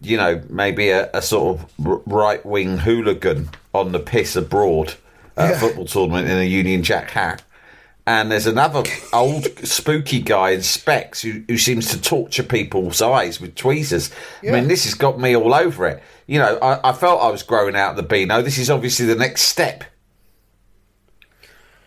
you 0.00 0.16
know, 0.16 0.40
maybe 0.48 0.90
a, 0.90 1.10
a 1.12 1.20
sort 1.22 1.58
of 1.58 2.02
right 2.06 2.44
wing 2.46 2.78
hooligan 2.78 3.50
on 3.74 3.90
the 3.92 3.98
piss 3.98 4.36
abroad 4.36 4.94
at 5.36 5.46
a 5.46 5.52
Yeah. 5.54 5.58
football 5.58 5.86
tournament 5.86 6.28
in 6.28 6.38
a 6.38 6.44
Union 6.44 6.82
Jack 6.84 7.10
hat. 7.10 7.42
And 8.08 8.32
there's 8.32 8.46
another 8.46 8.84
old 9.12 9.44
spooky 9.68 10.20
guy 10.20 10.52
in 10.52 10.62
specs 10.62 11.20
who, 11.20 11.44
who 11.46 11.58
seems 11.58 11.90
to 11.90 12.00
torture 12.00 12.42
people's 12.42 13.02
eyes 13.02 13.38
with 13.38 13.54
tweezers. 13.54 14.10
I 14.42 14.52
mean, 14.52 14.66
this 14.66 14.84
has 14.84 14.94
got 14.94 15.20
me 15.20 15.36
all 15.36 15.52
over 15.52 15.86
it. 15.86 16.02
You 16.26 16.38
know, 16.38 16.58
I, 16.62 16.88
I 16.88 16.92
felt 16.94 17.20
I 17.20 17.28
was 17.28 17.42
growing 17.42 17.76
out 17.76 17.96
the 17.96 18.02
Beano. 18.02 18.40
This 18.40 18.56
is 18.56 18.70
obviously 18.70 19.04
the 19.04 19.14
next 19.14 19.42
step. 19.42 19.84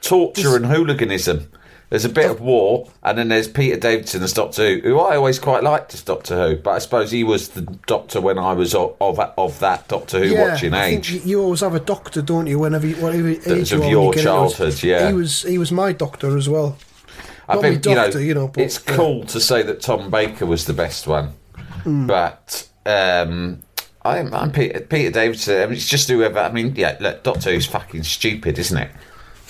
Torture 0.01 0.55
and 0.55 0.67
hooliganism. 0.67 1.51
There's 1.91 2.05
a 2.05 2.09
bit 2.09 2.31
of 2.31 2.39
war, 2.39 2.89
and 3.03 3.17
then 3.17 3.27
there's 3.27 3.49
Peter 3.49 3.75
Davidson 3.75 4.23
as 4.23 4.31
Doctor 4.31 4.63
Who, 4.63 4.79
who 4.79 4.99
I 4.99 5.17
always 5.17 5.37
quite 5.39 5.61
liked 5.61 5.93
as 5.93 6.01
Doctor 6.01 6.35
Who, 6.49 6.55
but 6.55 6.71
I 6.71 6.79
suppose 6.79 7.11
he 7.11 7.23
was 7.25 7.49
the 7.49 7.61
Doctor 7.85 8.21
when 8.21 8.39
I 8.39 8.53
was 8.53 8.73
of 8.73 8.95
of, 9.01 9.19
of 9.19 9.59
that 9.59 9.89
Doctor 9.89 10.25
Who 10.25 10.37
watching 10.37 10.73
I 10.73 10.85
age. 10.85 11.09
think 11.11 11.25
you 11.25 11.41
always 11.41 11.59
have 11.59 11.75
a 11.75 11.81
doctor, 11.81 12.21
don't 12.21 12.47
you? 12.47 12.59
Whenever, 12.59 12.87
you, 12.87 12.95
whatever 12.95 13.27
age 13.27 13.71
of 13.71 13.71
you 13.71 13.77
are, 13.77 13.79
when 13.81 13.89
your 13.89 14.15
you 14.15 14.21
childhood, 14.23 14.81
yeah. 14.81 15.09
He 15.09 15.13
was 15.13 15.41
he 15.43 15.57
was 15.57 15.71
my 15.73 15.91
doctor 15.91 16.37
as 16.37 16.47
well. 16.47 16.77
I 17.49 17.55
Not 17.55 17.61
think 17.63 17.85
me 17.85 17.91
you 17.91 17.95
know, 17.97 18.07
you 18.07 18.33
know, 18.35 18.47
but, 18.47 18.63
it's 18.63 18.77
uh, 18.77 18.95
cool 18.95 19.25
to 19.25 19.41
say 19.41 19.61
that 19.61 19.81
Tom 19.81 20.09
Baker 20.09 20.45
was 20.45 20.65
the 20.65 20.73
best 20.73 21.07
one, 21.07 21.33
Hmm. 21.83 22.07
but 22.07 22.69
um, 22.85 23.63
I'm, 24.03 24.33
I'm 24.33 24.51
Peter, 24.53 24.79
Peter 24.79 25.11
Davidson. 25.11 25.61
I 25.61 25.65
mean, 25.65 25.75
it's 25.75 25.89
just 25.89 26.09
whoever. 26.09 26.39
I 26.39 26.51
mean, 26.53 26.73
yeah, 26.77 26.95
look, 27.01 27.23
Doctor 27.23 27.51
Who's 27.51 27.65
fucking 27.65 28.03
stupid, 28.03 28.57
isn't 28.57 28.77
it? 28.77 28.91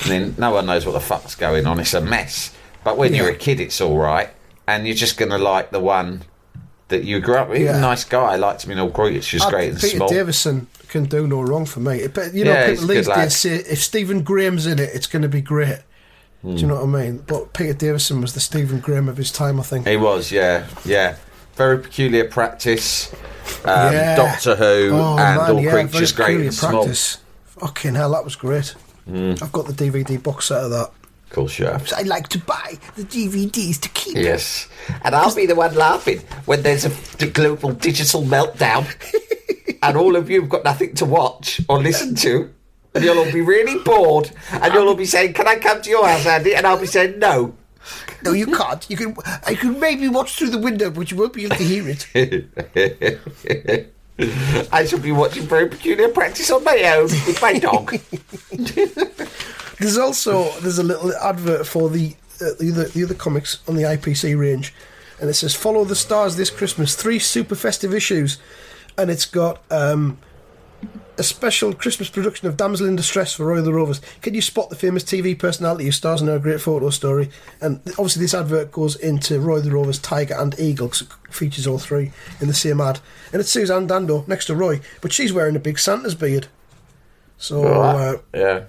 I 0.01 0.09
mean, 0.09 0.35
no 0.37 0.51
one 0.51 0.65
knows 0.65 0.85
what 0.85 0.93
the 0.93 0.99
fuck's 0.99 1.35
going 1.35 1.65
on. 1.67 1.79
It's 1.79 1.93
a 1.93 2.01
mess. 2.01 2.53
But 2.83 2.97
when 2.97 3.13
you're 3.13 3.29
a 3.29 3.35
kid, 3.35 3.59
it's 3.59 3.79
all 3.81 3.97
right, 3.97 4.29
and 4.67 4.85
you're 4.87 4.95
just 4.95 5.17
gonna 5.17 5.37
like 5.37 5.69
the 5.71 5.79
one 5.79 6.23
that 6.87 7.03
you 7.03 7.19
grew 7.19 7.35
up 7.35 7.49
with. 7.49 7.61
Yeah. 7.61 7.77
a 7.77 7.81
nice 7.81 8.03
guy. 8.03 8.35
Liked 8.35 8.65
him 8.65 8.71
in 8.71 8.79
All 8.79 8.89
Great. 8.89 9.23
She 9.23 9.35
was 9.37 9.43
I- 9.43 9.49
great 9.49 9.71
and 9.71 9.79
Peter 9.79 9.97
small. 9.97 10.09
Davison 10.09 10.67
can 10.89 11.05
do 11.05 11.25
no 11.27 11.41
wrong 11.41 11.65
for 11.65 11.79
me. 11.79 12.05
But 12.07 12.33
you 12.33 12.43
know, 12.43 12.51
Yeah, 12.51 12.71
people 12.71 12.87
these 12.87 13.07
days 13.07 13.35
say 13.37 13.55
if 13.55 13.81
Stephen 13.81 14.23
Graham's 14.23 14.65
in 14.65 14.77
it, 14.79 14.89
it's 14.93 15.07
going 15.07 15.21
to 15.21 15.29
be 15.29 15.41
great. 15.41 15.79
Do 16.43 16.49
you 16.53 16.65
know 16.65 16.83
what 16.83 16.99
I 16.99 17.03
mean? 17.05 17.23
But 17.27 17.53
Peter 17.53 17.73
Davison 17.73 18.19
was 18.19 18.33
the 18.33 18.39
Stephen 18.39 18.79
Graham 18.79 19.07
of 19.07 19.15
his 19.15 19.31
time, 19.31 19.59
I 19.59 19.63
think. 19.63 19.87
He 19.87 19.95
was, 19.95 20.31
yeah, 20.31 20.65
yeah. 20.83 21.17
Very 21.55 21.77
peculiar 21.77 22.25
practice. 22.25 23.13
Um, 23.63 23.93
Yeah. 23.93 24.15
Doctor 24.15 24.55
Who 24.55 24.89
Oh, 24.91 25.17
and 25.19 25.37
man, 25.37 25.51
All 25.51 25.61
yeah, 25.61 25.71
Creatures 25.71 26.11
Great 26.11 26.41
and 26.41 26.51
Small. 26.53 26.71
practice. 26.71 27.19
Fucking 27.45 27.93
hell, 27.93 28.11
that 28.13 28.23
was 28.25 28.35
great. 28.35 28.73
Hmm. 29.05 29.33
I've 29.41 29.51
got 29.51 29.67
the 29.67 29.73
DVD 29.73 30.21
box 30.21 30.47
set 30.47 30.63
of 30.63 30.71
that. 30.71 30.91
Cool 31.29 31.47
show. 31.47 31.77
I 31.95 32.01
like 32.01 32.27
to 32.29 32.39
buy 32.39 32.77
the 32.97 33.03
DVDs 33.03 33.79
to 33.79 33.89
keep. 33.89 34.17
Yes. 34.17 34.67
And 35.03 35.15
I'll 35.15 35.33
be 35.33 35.45
the 35.45 35.55
one 35.55 35.73
laughing 35.75 36.19
when 36.45 36.61
there's 36.61 36.85
a 36.85 37.27
global 37.27 37.71
digital 37.71 38.23
meltdown 38.23 38.85
and 39.81 39.95
all 39.95 40.17
of 40.17 40.29
you 40.29 40.41
have 40.41 40.49
got 40.49 40.65
nothing 40.65 40.93
to 40.95 41.05
watch 41.05 41.61
or 41.69 41.79
listen 41.79 42.15
to. 42.15 42.53
And 42.93 43.05
you'll 43.05 43.17
all 43.17 43.31
be 43.31 43.39
really 43.39 43.81
bored. 43.81 44.29
And 44.51 44.73
you'll 44.73 44.89
all 44.89 44.95
be 44.95 45.05
saying, 45.05 45.33
Can 45.33 45.47
I 45.47 45.55
come 45.55 45.81
to 45.81 45.89
your 45.89 46.05
house, 46.05 46.25
Andy? 46.25 46.53
And 46.53 46.67
I'll 46.67 46.79
be 46.79 46.85
saying, 46.85 47.19
No. 47.19 47.55
No, 48.23 48.33
you 48.33 48.47
can't. 48.47 48.85
You 48.89 48.97
can. 48.97 49.15
I 49.25 49.55
can 49.55 49.79
maybe 49.79 50.09
watch 50.09 50.37
through 50.37 50.49
the 50.49 50.59
window, 50.59 50.91
but 50.91 51.09
you 51.09 51.17
won't 51.17 51.33
be 51.33 51.45
able 51.45 51.55
to 51.55 51.63
hear 51.63 51.85
it. 51.87 53.89
I 54.71 54.85
shall 54.85 54.99
be 54.99 55.11
watching 55.11 55.43
very 55.43 55.67
peculiar 55.67 56.09
practice 56.09 56.51
on 56.51 56.63
my 56.63 56.81
own 56.95 57.03
with 57.03 57.41
my 57.41 57.57
dog. 57.57 57.97
There's 59.79 59.97
also 59.97 60.51
there's 60.59 60.77
a 60.77 60.83
little 60.83 61.11
advert 61.15 61.65
for 61.65 61.89
the 61.89 62.15
uh, 62.39 62.53
the 62.59 62.71
other 62.71 62.83
the 62.89 63.03
other 63.03 63.15
comics 63.15 63.57
on 63.67 63.75
the 63.75 63.81
IPC 63.81 64.39
range, 64.39 64.75
and 65.19 65.27
it 65.27 65.33
says 65.33 65.55
"Follow 65.55 65.85
the 65.85 65.95
Stars 65.95 66.35
this 66.35 66.51
Christmas." 66.51 66.95
Three 66.95 67.17
super 67.17 67.55
festive 67.55 67.91
issues, 67.91 68.37
and 68.95 69.09
it's 69.09 69.25
got 69.25 69.63
um, 69.71 70.19
a 71.21 71.23
special 71.23 71.71
Christmas 71.71 72.09
production 72.09 72.47
of 72.47 72.57
Damsel 72.57 72.87
in 72.87 72.95
Distress 72.95 73.35
for 73.35 73.45
Roy 73.45 73.59
of 73.59 73.65
the 73.65 73.71
Rovers. 73.71 74.01
Can 74.23 74.33
you 74.33 74.41
spot 74.41 74.71
the 74.71 74.75
famous 74.75 75.03
TV 75.03 75.37
personality 75.37 75.85
who 75.85 75.91
stars 75.91 76.19
in 76.19 76.27
our 76.27 76.39
great 76.39 76.59
photo 76.59 76.89
story? 76.89 77.29
And 77.61 77.79
obviously, 77.89 78.23
this 78.23 78.33
advert 78.33 78.71
goes 78.71 78.95
into 78.95 79.39
Roy 79.39 79.57
of 79.57 79.65
the 79.65 79.69
Rovers, 79.69 79.99
Tiger, 79.99 80.33
and 80.33 80.59
Eagle 80.59 80.87
'cause 80.87 81.03
it 81.03 81.09
features 81.29 81.67
all 81.67 81.77
three 81.77 82.11
in 82.39 82.47
the 82.47 82.55
same 82.55 82.81
ad. 82.81 83.01
And 83.31 83.39
it's 83.39 83.51
Suzanne 83.51 83.85
Dando 83.85 84.25
next 84.25 84.45
to 84.45 84.55
Roy, 84.55 84.81
but 84.99 85.13
she's 85.13 85.31
wearing 85.31 85.55
a 85.55 85.59
big 85.59 85.77
Santa's 85.77 86.15
beard. 86.15 86.47
So. 87.37 87.65
Uh, 87.65 88.17
yeah. 88.33 88.61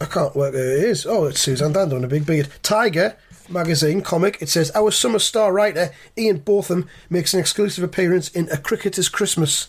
I 0.00 0.06
can't 0.06 0.34
work 0.34 0.54
who 0.54 0.60
it 0.60 0.84
is. 0.84 1.04
Oh, 1.04 1.26
it's 1.26 1.40
Suzanne 1.40 1.74
Dando 1.74 1.96
in 1.96 2.04
a 2.04 2.08
big 2.08 2.24
beard. 2.24 2.48
Tiger 2.62 3.14
magazine 3.50 4.00
comic. 4.00 4.38
It 4.40 4.48
says 4.48 4.72
our 4.74 4.90
summer 4.90 5.18
star 5.18 5.52
writer 5.52 5.90
Ian 6.16 6.38
Botham 6.38 6.88
makes 7.10 7.34
an 7.34 7.40
exclusive 7.40 7.84
appearance 7.84 8.30
in 8.30 8.48
A 8.48 8.56
Cricketer's 8.56 9.10
Christmas. 9.10 9.68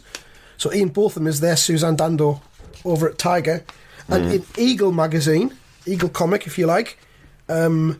So 0.58 0.74
Ian 0.74 0.90
Botham 0.90 1.28
is 1.28 1.40
there, 1.40 1.56
Suzanne 1.56 1.96
Dando 1.96 2.42
over 2.84 3.10
at 3.10 3.18
Tiger, 3.18 3.64
and 4.08 4.32
in 4.32 4.46
Eagle 4.58 4.92
magazine, 4.92 5.54
Eagle 5.86 6.10
comic, 6.10 6.46
if 6.48 6.58
you 6.58 6.66
like, 6.66 6.98
um, 7.50 8.00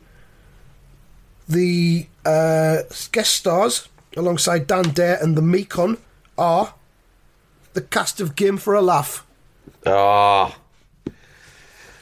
the 1.48 2.06
uh, 2.24 2.78
guest 3.12 3.34
stars 3.34 3.88
alongside 4.16 4.66
Dan 4.66 4.90
Dare 4.90 5.18
and 5.22 5.36
the 5.36 5.42
Mekon 5.42 5.98
are 6.38 6.74
the 7.74 7.82
cast 7.82 8.20
of 8.20 8.36
Game 8.36 8.56
for 8.56 8.74
a 8.74 8.82
Laugh. 8.82 9.26
Ah. 9.84 10.56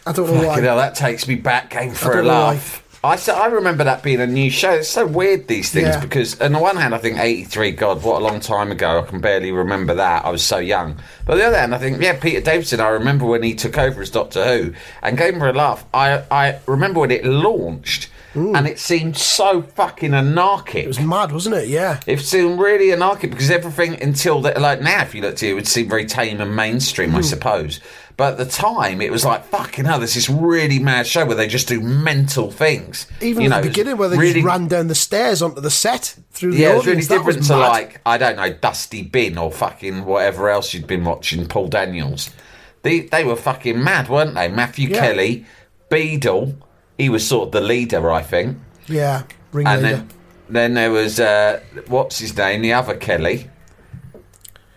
I 0.07 0.13
don't 0.13 0.27
know 0.27 0.35
why. 0.35 0.47
Fucking 0.49 0.65
hell, 0.65 0.77
that 0.77 0.95
takes 0.95 1.27
me 1.27 1.35
back. 1.35 1.71
Game 1.71 1.93
for 1.93 2.21
a 2.21 2.23
laugh. 2.23 2.84
I, 3.05 3.15
s- 3.15 3.29
I 3.29 3.47
remember 3.47 3.85
that 3.85 4.03
being 4.03 4.21
a 4.21 4.27
new 4.27 4.51
show. 4.51 4.73
It's 4.73 4.89
so 4.89 5.07
weird 5.07 5.47
these 5.47 5.71
things 5.71 5.89
Yeah. 5.89 6.01
because 6.01 6.41
on 6.41 6.53
the 6.53 6.59
one 6.59 6.77
hand 6.77 6.95
I 6.95 6.99
think 6.99 7.19
83 7.19 7.73
God 7.73 8.03
what 8.03 8.21
a 8.21 8.25
long 8.25 8.41
time 8.41 8.73
ago 8.73 9.01
I 9.01 9.03
can 9.07 9.21
barely 9.21 9.53
remember 9.53 9.95
that 9.95 10.25
I 10.25 10.31
was 10.31 10.43
so 10.45 10.59
young 10.59 10.97
but 11.27 11.35
on 11.35 11.39
the 11.39 11.45
other 11.45 11.59
hand 11.59 11.75
I 11.75 11.79
think 11.79 12.01
yeah 12.01 12.19
Peter 12.19 12.41
Davidson 12.41 12.81
I 12.81 12.89
remember 12.89 13.27
when 13.27 13.43
he 13.43 13.55
took 13.55 13.77
over 13.79 14.03
as 14.03 14.11
Doctor 14.11 14.45
Who 14.45 14.75
and 15.03 15.19
Game 15.19 15.39
for 15.39 15.49
a 15.49 15.53
Laugh 15.53 15.85
I, 15.95 16.23
I 16.31 16.59
remember 16.67 17.01
when 17.01 17.11
it 17.11 17.25
launched 17.25 18.11
and 18.37 18.67
it 18.67 18.81
seemed 18.81 19.17
so 19.17 19.63
fucking 19.63 20.13
anarchic 20.13 20.83
It 20.83 20.89
was 20.89 20.99
mad, 20.99 21.31
wasn't 21.31 21.55
it? 21.55 21.69
Yeah. 21.69 22.01
it 22.05 22.19
seemed 22.19 22.59
really 22.59 22.91
anarchic 22.93 23.31
because 23.31 23.49
everything 23.49 24.03
until 24.03 24.41
that, 24.43 24.61
like 24.61 24.81
now, 24.83 25.03
if 25.03 25.15
you 25.15 25.23
looked 25.23 25.37
at 25.37 25.45
it, 25.45 25.51
it 25.51 25.55
would 25.55 25.69
seem 25.69 25.89
very 25.89 26.05
tame 26.05 26.41
and 26.41 26.57
mainstream, 26.57 27.11
Hmm. 27.11 27.17
I 27.19 27.21
suppose. 27.21 27.79
But 28.17 28.33
at 28.33 28.39
the 28.39 28.45
time, 28.47 29.01
it 29.01 29.11
was 29.11 29.25
like 29.25 29.45
fucking 29.47 29.87
hell. 29.87 29.99
There's 29.99 30.15
this 30.15 30.31
really 30.31 30.79
mad 30.79 31.05
show 31.07 31.25
where 31.27 31.35
they 31.35 31.49
just 31.49 31.67
do 31.67 31.81
mental 31.81 32.49
things. 32.51 33.09
Even 33.21 33.43
you 33.43 33.49
at 33.51 33.57
know, 33.57 33.63
the 33.63 33.69
beginning, 33.69 33.97
where 33.97 34.09
they 34.09 34.17
really, 34.17 34.35
just 34.35 34.47
ran 34.47 34.69
down 34.69 34.87
the 34.87 34.95
stairs 34.95 35.43
onto 35.43 35.61
the 35.61 35.71
set 35.71 36.17
through 36.31 36.53
the 36.53 36.59
Yeah, 36.59 36.75
it 36.75 36.77
was 36.77 36.87
really 36.87 37.01
different 37.03 37.39
was 37.39 37.49
to 37.49 37.55
mad. 37.57 37.69
like 37.69 38.01
I 38.07 38.17
don't 38.19 38.37
know, 38.37 38.53
Dusty 38.53 39.03
Bin 39.03 39.37
or 39.37 39.51
fucking 39.51 40.05
whatever 40.05 40.49
else 40.49 40.73
you'd 40.73 40.87
been 40.87 41.03
watching, 41.05 41.47
Paul 41.49 41.67
Daniels. 41.67 42.31
They 42.83 43.01
they 43.01 43.25
were 43.25 43.35
fucking 43.37 43.83
mad, 43.83 44.09
weren't 44.09 44.35
they? 44.35 44.47
Matthew 44.49 44.91
Yeah. 44.91 45.01
Kelly, 45.01 45.45
Beadle. 45.89 46.55
He 46.99 47.09
was 47.09 47.27
sort 47.27 47.49
of 47.49 47.53
the 47.53 47.61
leader, 47.61 48.13
I 48.13 48.23
think. 48.23 48.59
yeah, 48.87 49.25
ringleader. 49.53 49.77
And 49.77 49.85
then 49.85 50.09
then 50.51 50.75
there 50.75 50.93
was 50.93 51.19
uh, 51.19 51.61
what's 51.89 52.21
his 52.21 52.37
name, 52.37 52.63
the 52.63 52.75
other 52.75 52.95
Kelly, 52.97 53.51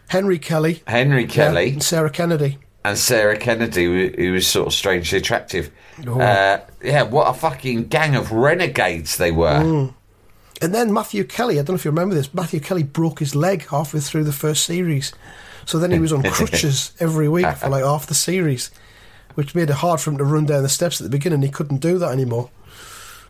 Henry 0.08 0.40
Kelly, 0.40 0.82
Henry 0.88 1.24
yeah, 1.24 1.28
Kelly. 1.28 1.70
and 1.74 1.84
Sarah 1.84 2.10
Kennedy. 2.10 2.58
And 2.88 2.98
Sarah 2.98 3.38
Kennedy, 3.38 3.86
who, 3.86 4.08
who 4.18 4.32
was 4.34 4.48
sort 4.48 4.68
of 4.68 4.74
strangely 4.74 5.18
attractive. 5.18 5.72
Oh. 6.06 6.20
Uh, 6.20 6.62
yeah, 6.84 7.04
what 7.04 7.28
a 7.28 7.34
fucking 7.34 7.88
gang 7.88 8.16
of 8.16 8.32
renegades 8.32 9.18
they 9.18 9.32
were. 9.32 9.60
Mm. 9.60 9.94
And 10.62 10.74
then 10.74 10.92
Matthew 10.92 11.24
Kelly, 11.24 11.56
I 11.56 11.58
don't 11.64 11.70
know 11.70 11.76
if 11.76 11.86
you 11.86 11.92
remember 11.92 12.16
this, 12.16 12.34
Matthew 12.34 12.60
Kelly 12.60 12.84
broke 12.84 13.20
his 13.20 13.36
leg 13.36 13.68
halfway 13.68 14.00
through 14.00 14.24
the 14.24 14.32
first 14.32 14.64
series. 14.64 15.14
So 15.66 15.80
then 15.80 15.92
he 15.92 16.00
was 16.00 16.14
on 16.14 16.24
crutches 16.32 16.94
every 17.00 17.30
week 17.30 17.48
for 17.58 17.70
like 17.70 17.84
half 17.84 18.08
the 18.08 18.16
series, 18.16 18.72
which 19.36 19.54
made 19.54 19.70
it 19.70 19.76
hard 19.76 20.00
for 20.00 20.12
him 20.12 20.18
to 20.18 20.24
run 20.24 20.46
down 20.46 20.64
the 20.64 20.70
steps 20.70 21.00
at 21.00 21.04
the 21.04 21.10
beginning. 21.10 21.42
He 21.42 21.50
couldn't 21.50 21.78
do 21.82 21.98
that 22.00 22.12
anymore. 22.12 22.50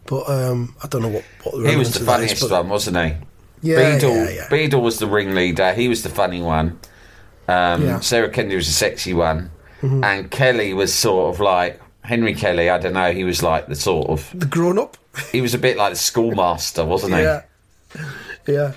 But 0.05 0.29
um, 0.29 0.75
I 0.83 0.87
don't 0.87 1.01
know 1.01 1.09
what, 1.09 1.25
what 1.43 1.63
the 1.63 1.69
He 1.69 1.75
was 1.75 1.93
the 1.93 1.99
that 1.99 2.21
is, 2.21 2.31
funniest 2.31 2.41
but- 2.41 2.51
one, 2.51 2.69
wasn't 2.69 2.97
he? 2.97 3.15
Yeah, 3.61 3.95
Beadle, 3.95 4.15
yeah, 4.15 4.29
yeah. 4.29 4.49
Beadle 4.49 4.81
was 4.81 4.99
the 4.99 5.07
ringleader. 5.07 5.73
He 5.73 5.87
was 5.87 6.03
the 6.03 6.09
funny 6.09 6.41
one. 6.41 6.79
Um, 7.47 7.81
Yeah. 7.83 7.93
Mm-hmm. 7.93 8.01
Sarah 8.01 8.29
Kennedy 8.29 8.55
was 8.55 8.67
a 8.67 8.73
sexy 8.73 9.13
one, 9.13 9.51
and 9.81 10.29
Kelly 10.31 10.73
was 10.73 10.93
sort 10.93 11.33
of 11.33 11.39
like 11.39 11.79
Henry 12.03 12.33
Kelly, 12.33 12.69
I 12.69 12.77
don't 12.79 12.93
know. 12.93 13.11
He 13.11 13.23
was 13.23 13.43
like 13.43 13.67
the 13.67 13.75
sort 13.75 14.09
of. 14.09 14.29
The 14.33 14.45
grown 14.45 14.79
up. 14.79 14.97
He 15.31 15.41
was 15.41 15.53
a 15.53 15.57
bit 15.57 15.77
like 15.77 15.91
the 15.93 15.99
schoolmaster, 15.99 16.85
wasn't 16.85 17.15
he? 17.15 17.21
Yeah. 17.21 17.41
Yeah. 18.47 18.73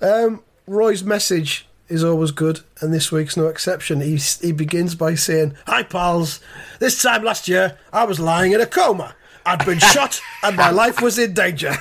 Um, 0.00 0.42
Roy's 0.66 1.02
message 1.02 1.66
is 1.88 2.04
always 2.04 2.30
good, 2.30 2.60
and 2.80 2.92
this 2.92 3.10
week's 3.10 3.36
no 3.36 3.48
exception. 3.48 4.00
He, 4.00 4.16
he 4.16 4.52
begins 4.52 4.94
by 4.94 5.14
saying, 5.14 5.54
Hi, 5.66 5.82
pals. 5.82 6.40
This 6.78 7.00
time 7.02 7.24
last 7.24 7.48
year, 7.48 7.78
I 7.92 8.04
was 8.04 8.20
lying 8.20 8.52
in 8.52 8.60
a 8.60 8.66
coma. 8.66 9.14
I'd 9.46 9.64
been 9.64 9.78
shot, 9.94 10.20
and 10.42 10.56
my 10.56 10.70
life 10.70 11.00
was 11.00 11.18
in 11.18 11.34
danger. 11.34 11.74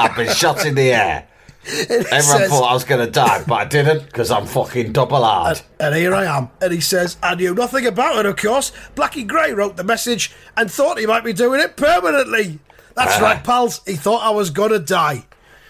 I've 0.00 0.16
been 0.16 0.32
shot 0.34 0.66
in 0.66 0.74
the 0.74 0.90
air. 0.92 1.27
And 1.68 1.90
Everyone 1.90 2.22
says- 2.22 2.48
thought 2.50 2.70
I 2.70 2.72
was 2.74 2.84
going 2.84 3.04
to 3.04 3.10
die, 3.10 3.44
but 3.46 3.54
I 3.54 3.64
didn't 3.66 4.06
because 4.06 4.30
I'm 4.30 4.46
fucking 4.46 4.92
double 4.92 5.22
hard. 5.22 5.60
And 5.78 5.94
here 5.94 6.14
I 6.14 6.24
am. 6.24 6.48
And 6.62 6.72
he 6.72 6.80
says, 6.80 7.16
I 7.22 7.34
knew 7.34 7.54
nothing 7.54 7.86
about 7.86 8.18
it, 8.20 8.26
of 8.26 8.36
course. 8.36 8.72
Blackie 8.94 9.26
Gray 9.26 9.52
wrote 9.52 9.76
the 9.76 9.84
message 9.84 10.32
and 10.56 10.70
thought 10.70 10.98
he 10.98 11.06
might 11.06 11.24
be 11.24 11.32
doing 11.34 11.60
it 11.60 11.76
permanently. 11.76 12.58
That's 12.94 13.18
Ah. 13.18 13.22
right, 13.22 13.44
pals. 13.44 13.80
He 13.86 13.96
thought 13.96 14.22
I 14.24 14.30
was 14.30 14.50
going 14.50 14.70
to 14.70 14.78
die. 14.78 15.24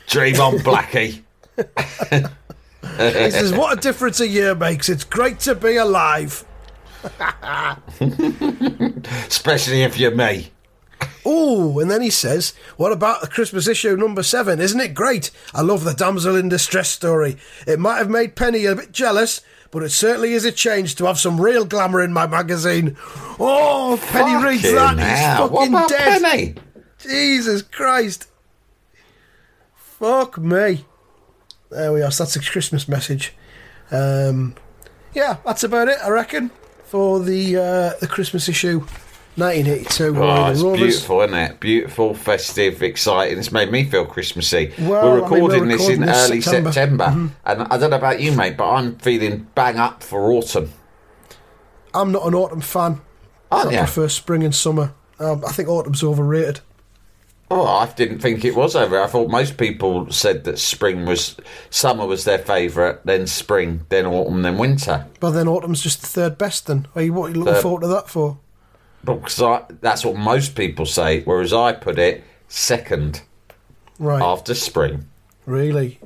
Dream 0.06 0.40
on, 0.40 0.58
Blackie. 0.58 1.22
He 1.56 3.30
says, 3.30 3.52
What 3.52 3.76
a 3.76 3.80
difference 3.80 4.20
a 4.20 4.28
year 4.28 4.54
makes. 4.54 4.88
It's 4.88 5.04
great 5.04 5.40
to 5.40 5.54
be 5.54 5.76
alive. 5.76 6.44
Especially 9.28 9.82
if 9.82 9.98
you're 9.98 10.14
me. 10.14 10.50
Ooh, 11.28 11.78
and 11.78 11.90
then 11.90 12.00
he 12.00 12.10
says, 12.10 12.54
What 12.76 12.92
about 12.92 13.20
the 13.20 13.26
Christmas 13.28 13.68
issue 13.68 13.96
number 13.96 14.22
seven? 14.22 14.60
Isn't 14.60 14.80
it 14.80 14.94
great? 14.94 15.30
I 15.54 15.60
love 15.62 15.84
the 15.84 15.92
damsel 15.92 16.36
in 16.36 16.48
distress 16.48 16.88
story. 16.88 17.36
It 17.66 17.78
might 17.78 17.98
have 17.98 18.08
made 18.08 18.34
Penny 18.36 18.64
a 18.64 18.74
bit 18.76 18.92
jealous, 18.92 19.42
but 19.70 19.82
it 19.82 19.90
certainly 19.90 20.32
is 20.32 20.44
a 20.46 20.52
change 20.52 20.94
to 20.96 21.04
have 21.06 21.18
some 21.18 21.40
real 21.40 21.64
glamour 21.66 22.00
in 22.00 22.12
my 22.12 22.26
magazine. 22.26 22.96
Oh, 23.38 24.00
Penny 24.08 24.42
reads 24.42 24.62
Fucking 24.62 24.96
that. 24.96 25.18
hell. 25.18 25.42
He's 25.48 25.50
What 25.50 25.60
fucking 25.60 25.74
about 25.74 25.88
dead. 25.90 26.22
Penny? 26.22 26.54
Jesus 26.98 27.62
Christ. 27.62 28.26
Fuck 29.74 30.38
me. 30.38 30.84
There 31.70 31.92
we 31.92 32.02
are. 32.02 32.10
So 32.10 32.24
that's 32.24 32.36
a 32.36 32.40
Christmas 32.40 32.88
message. 32.88 33.34
Um, 33.90 34.54
yeah, 35.14 35.36
that's 35.44 35.64
about 35.64 35.88
it, 35.88 35.98
I 36.02 36.08
reckon, 36.10 36.50
for 36.84 37.20
the 37.20 37.56
uh, 37.56 37.92
the 38.00 38.06
Christmas 38.06 38.48
issue 38.48 38.86
1982. 39.38 40.16
Oh, 40.22 40.46
it's 40.50 40.60
Rovers. 40.62 40.80
beautiful, 40.80 41.20
isn't 41.22 41.36
it? 41.38 41.60
Beautiful, 41.60 42.14
festive, 42.14 42.82
exciting. 42.82 43.38
It's 43.38 43.52
made 43.52 43.70
me 43.70 43.84
feel 43.84 44.04
Christmassy. 44.04 44.72
Well, 44.78 44.88
we're 44.88 45.24
I 45.24 45.30
mean, 45.30 45.42
we're 45.44 45.48
recording 45.50 45.68
this 45.68 45.88
in 45.88 46.00
this 46.02 46.28
early 46.28 46.40
September. 46.40 46.72
September, 46.72 47.04
Mm-hmm. 47.06 47.26
and 47.46 47.62
I 47.72 47.78
don't 47.78 47.90
know 47.90 47.96
about 47.96 48.20
you, 48.20 48.32
mate, 48.32 48.56
but 48.56 48.68
I'm 48.70 48.96
feeling 48.98 49.46
bang 49.54 49.76
up 49.78 50.02
for 50.02 50.32
autumn. 50.32 50.72
I'm 51.94 52.12
not 52.12 52.26
an 52.26 52.34
autumn 52.34 52.60
fan. 52.60 53.00
Aren't 53.50 53.68
I 53.68 53.72
you? 53.72 53.78
prefer 53.78 54.08
spring 54.08 54.44
and 54.44 54.54
summer. 54.54 54.92
Um, 55.18 55.42
I 55.46 55.52
think 55.52 55.68
autumn's 55.68 56.02
overrated. 56.02 56.60
Oh, 57.50 57.66
I 57.66 57.86
didn't 57.86 58.18
think 58.18 58.44
it 58.44 58.54
was 58.54 58.76
over. 58.76 59.00
I 59.02 59.06
thought 59.06 59.30
most 59.30 59.56
people 59.56 60.10
said 60.12 60.44
that 60.44 60.58
spring 60.58 61.06
was 61.06 61.34
summer 61.70 62.04
was 62.06 62.24
their 62.24 62.36
favourite, 62.38 63.02
then 63.06 63.26
spring, 63.26 63.86
then 63.88 64.04
autumn, 64.04 64.42
then 64.42 64.58
winter. 64.58 65.06
But 65.18 65.30
then 65.30 65.48
autumn's 65.48 65.80
just 65.82 66.02
the 66.02 66.08
third 66.08 66.36
best. 66.36 66.66
Then, 66.66 66.86
are 66.94 67.00
you, 67.00 67.14
what 67.14 67.30
are 67.30 67.34
you 67.34 67.38
looking 67.40 67.54
Third. 67.54 67.62
forward 67.62 67.80
to 67.80 67.86
that 67.88 68.10
for? 68.10 68.38
Because 69.04 69.40
I, 69.40 69.62
that's 69.80 70.04
what 70.04 70.16
most 70.16 70.54
people 70.54 70.84
say, 70.86 71.22
whereas 71.22 71.52
I 71.52 71.72
put 71.72 71.98
it 71.98 72.24
second 72.48 73.22
Right, 73.98 74.22
after 74.22 74.54
spring. 74.54 75.06
really. 75.46 75.98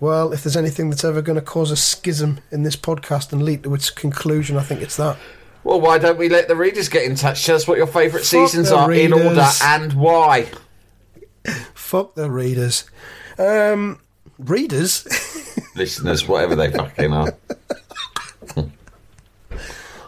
Well, 0.00 0.32
if 0.32 0.44
there's 0.44 0.56
anything 0.56 0.90
that's 0.90 1.04
ever 1.04 1.22
going 1.22 1.38
to 1.38 1.44
cause 1.44 1.70
a 1.70 1.76
schism 1.76 2.40
in 2.52 2.62
this 2.62 2.76
podcast 2.76 3.32
and 3.32 3.42
lead 3.42 3.64
to 3.64 3.74
its 3.74 3.90
conclusion, 3.90 4.56
I 4.56 4.62
think 4.62 4.80
it's 4.80 4.96
that. 4.96 5.16
Well, 5.64 5.80
why 5.80 5.98
don't 5.98 6.18
we 6.18 6.28
let 6.28 6.46
the 6.48 6.54
readers 6.56 6.88
get 6.88 7.02
in 7.04 7.14
touch? 7.16 7.44
Tell 7.44 7.56
us 7.56 7.66
what 7.66 7.78
your 7.78 7.86
favourite 7.88 8.24
seasons 8.24 8.70
are 8.70 8.92
in 8.92 9.12
order 9.12 9.46
and 9.64 9.92
why. 9.94 10.48
Fuck 11.74 12.14
the 12.14 12.30
readers. 12.30 12.88
Um, 13.38 13.98
readers? 14.38 15.04
Listeners, 15.74 16.26
whatever 16.28 16.54
they 16.56 16.70
fucking 16.70 17.12
are. 17.12 17.34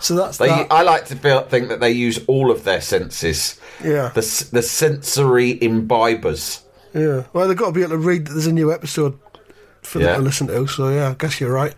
So 0.00 0.14
that's 0.16 0.38
They, 0.38 0.48
that. 0.48 0.66
I 0.70 0.82
like 0.82 1.06
to 1.06 1.16
feel, 1.16 1.42
think 1.42 1.68
that 1.68 1.80
they 1.80 1.90
use 1.92 2.18
all 2.26 2.50
of 2.50 2.64
their 2.64 2.80
senses. 2.80 3.58
Yeah. 3.84 4.08
The, 4.08 4.48
the 4.52 4.62
sensory 4.62 5.58
imbibers. 5.58 6.60
Yeah. 6.94 7.24
Well, 7.32 7.46
they've 7.48 7.56
got 7.56 7.66
to 7.66 7.72
be 7.72 7.82
able 7.82 7.90
to 7.92 7.98
read 7.98 8.26
that 8.26 8.32
there's 8.32 8.46
a 8.46 8.52
new 8.52 8.72
episode 8.72 9.18
for 9.82 10.00
Yeah. 10.00 10.06
them 10.12 10.16
to 10.16 10.22
listen 10.22 10.46
to. 10.48 10.66
So 10.66 10.88
yeah, 10.88 11.10
I 11.10 11.14
guess 11.14 11.40
you're 11.40 11.52
right. 11.52 11.74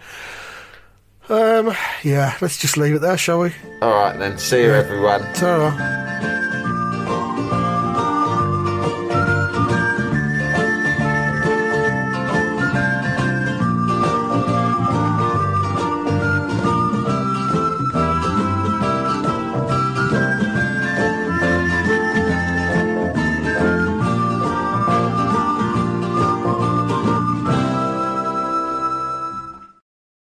Um, 1.29 1.75
yeah. 2.03 2.37
Let's 2.41 2.59
just 2.59 2.77
leave 2.77 2.95
it 2.95 3.01
there, 3.01 3.17
shall 3.19 3.41
we? 3.41 3.53
All 3.81 3.91
right, 3.93 4.19
then. 4.19 4.39
See 4.39 4.63
you, 4.63 4.73
everyone. 4.73 5.21
Ta-ra. 5.35 6.32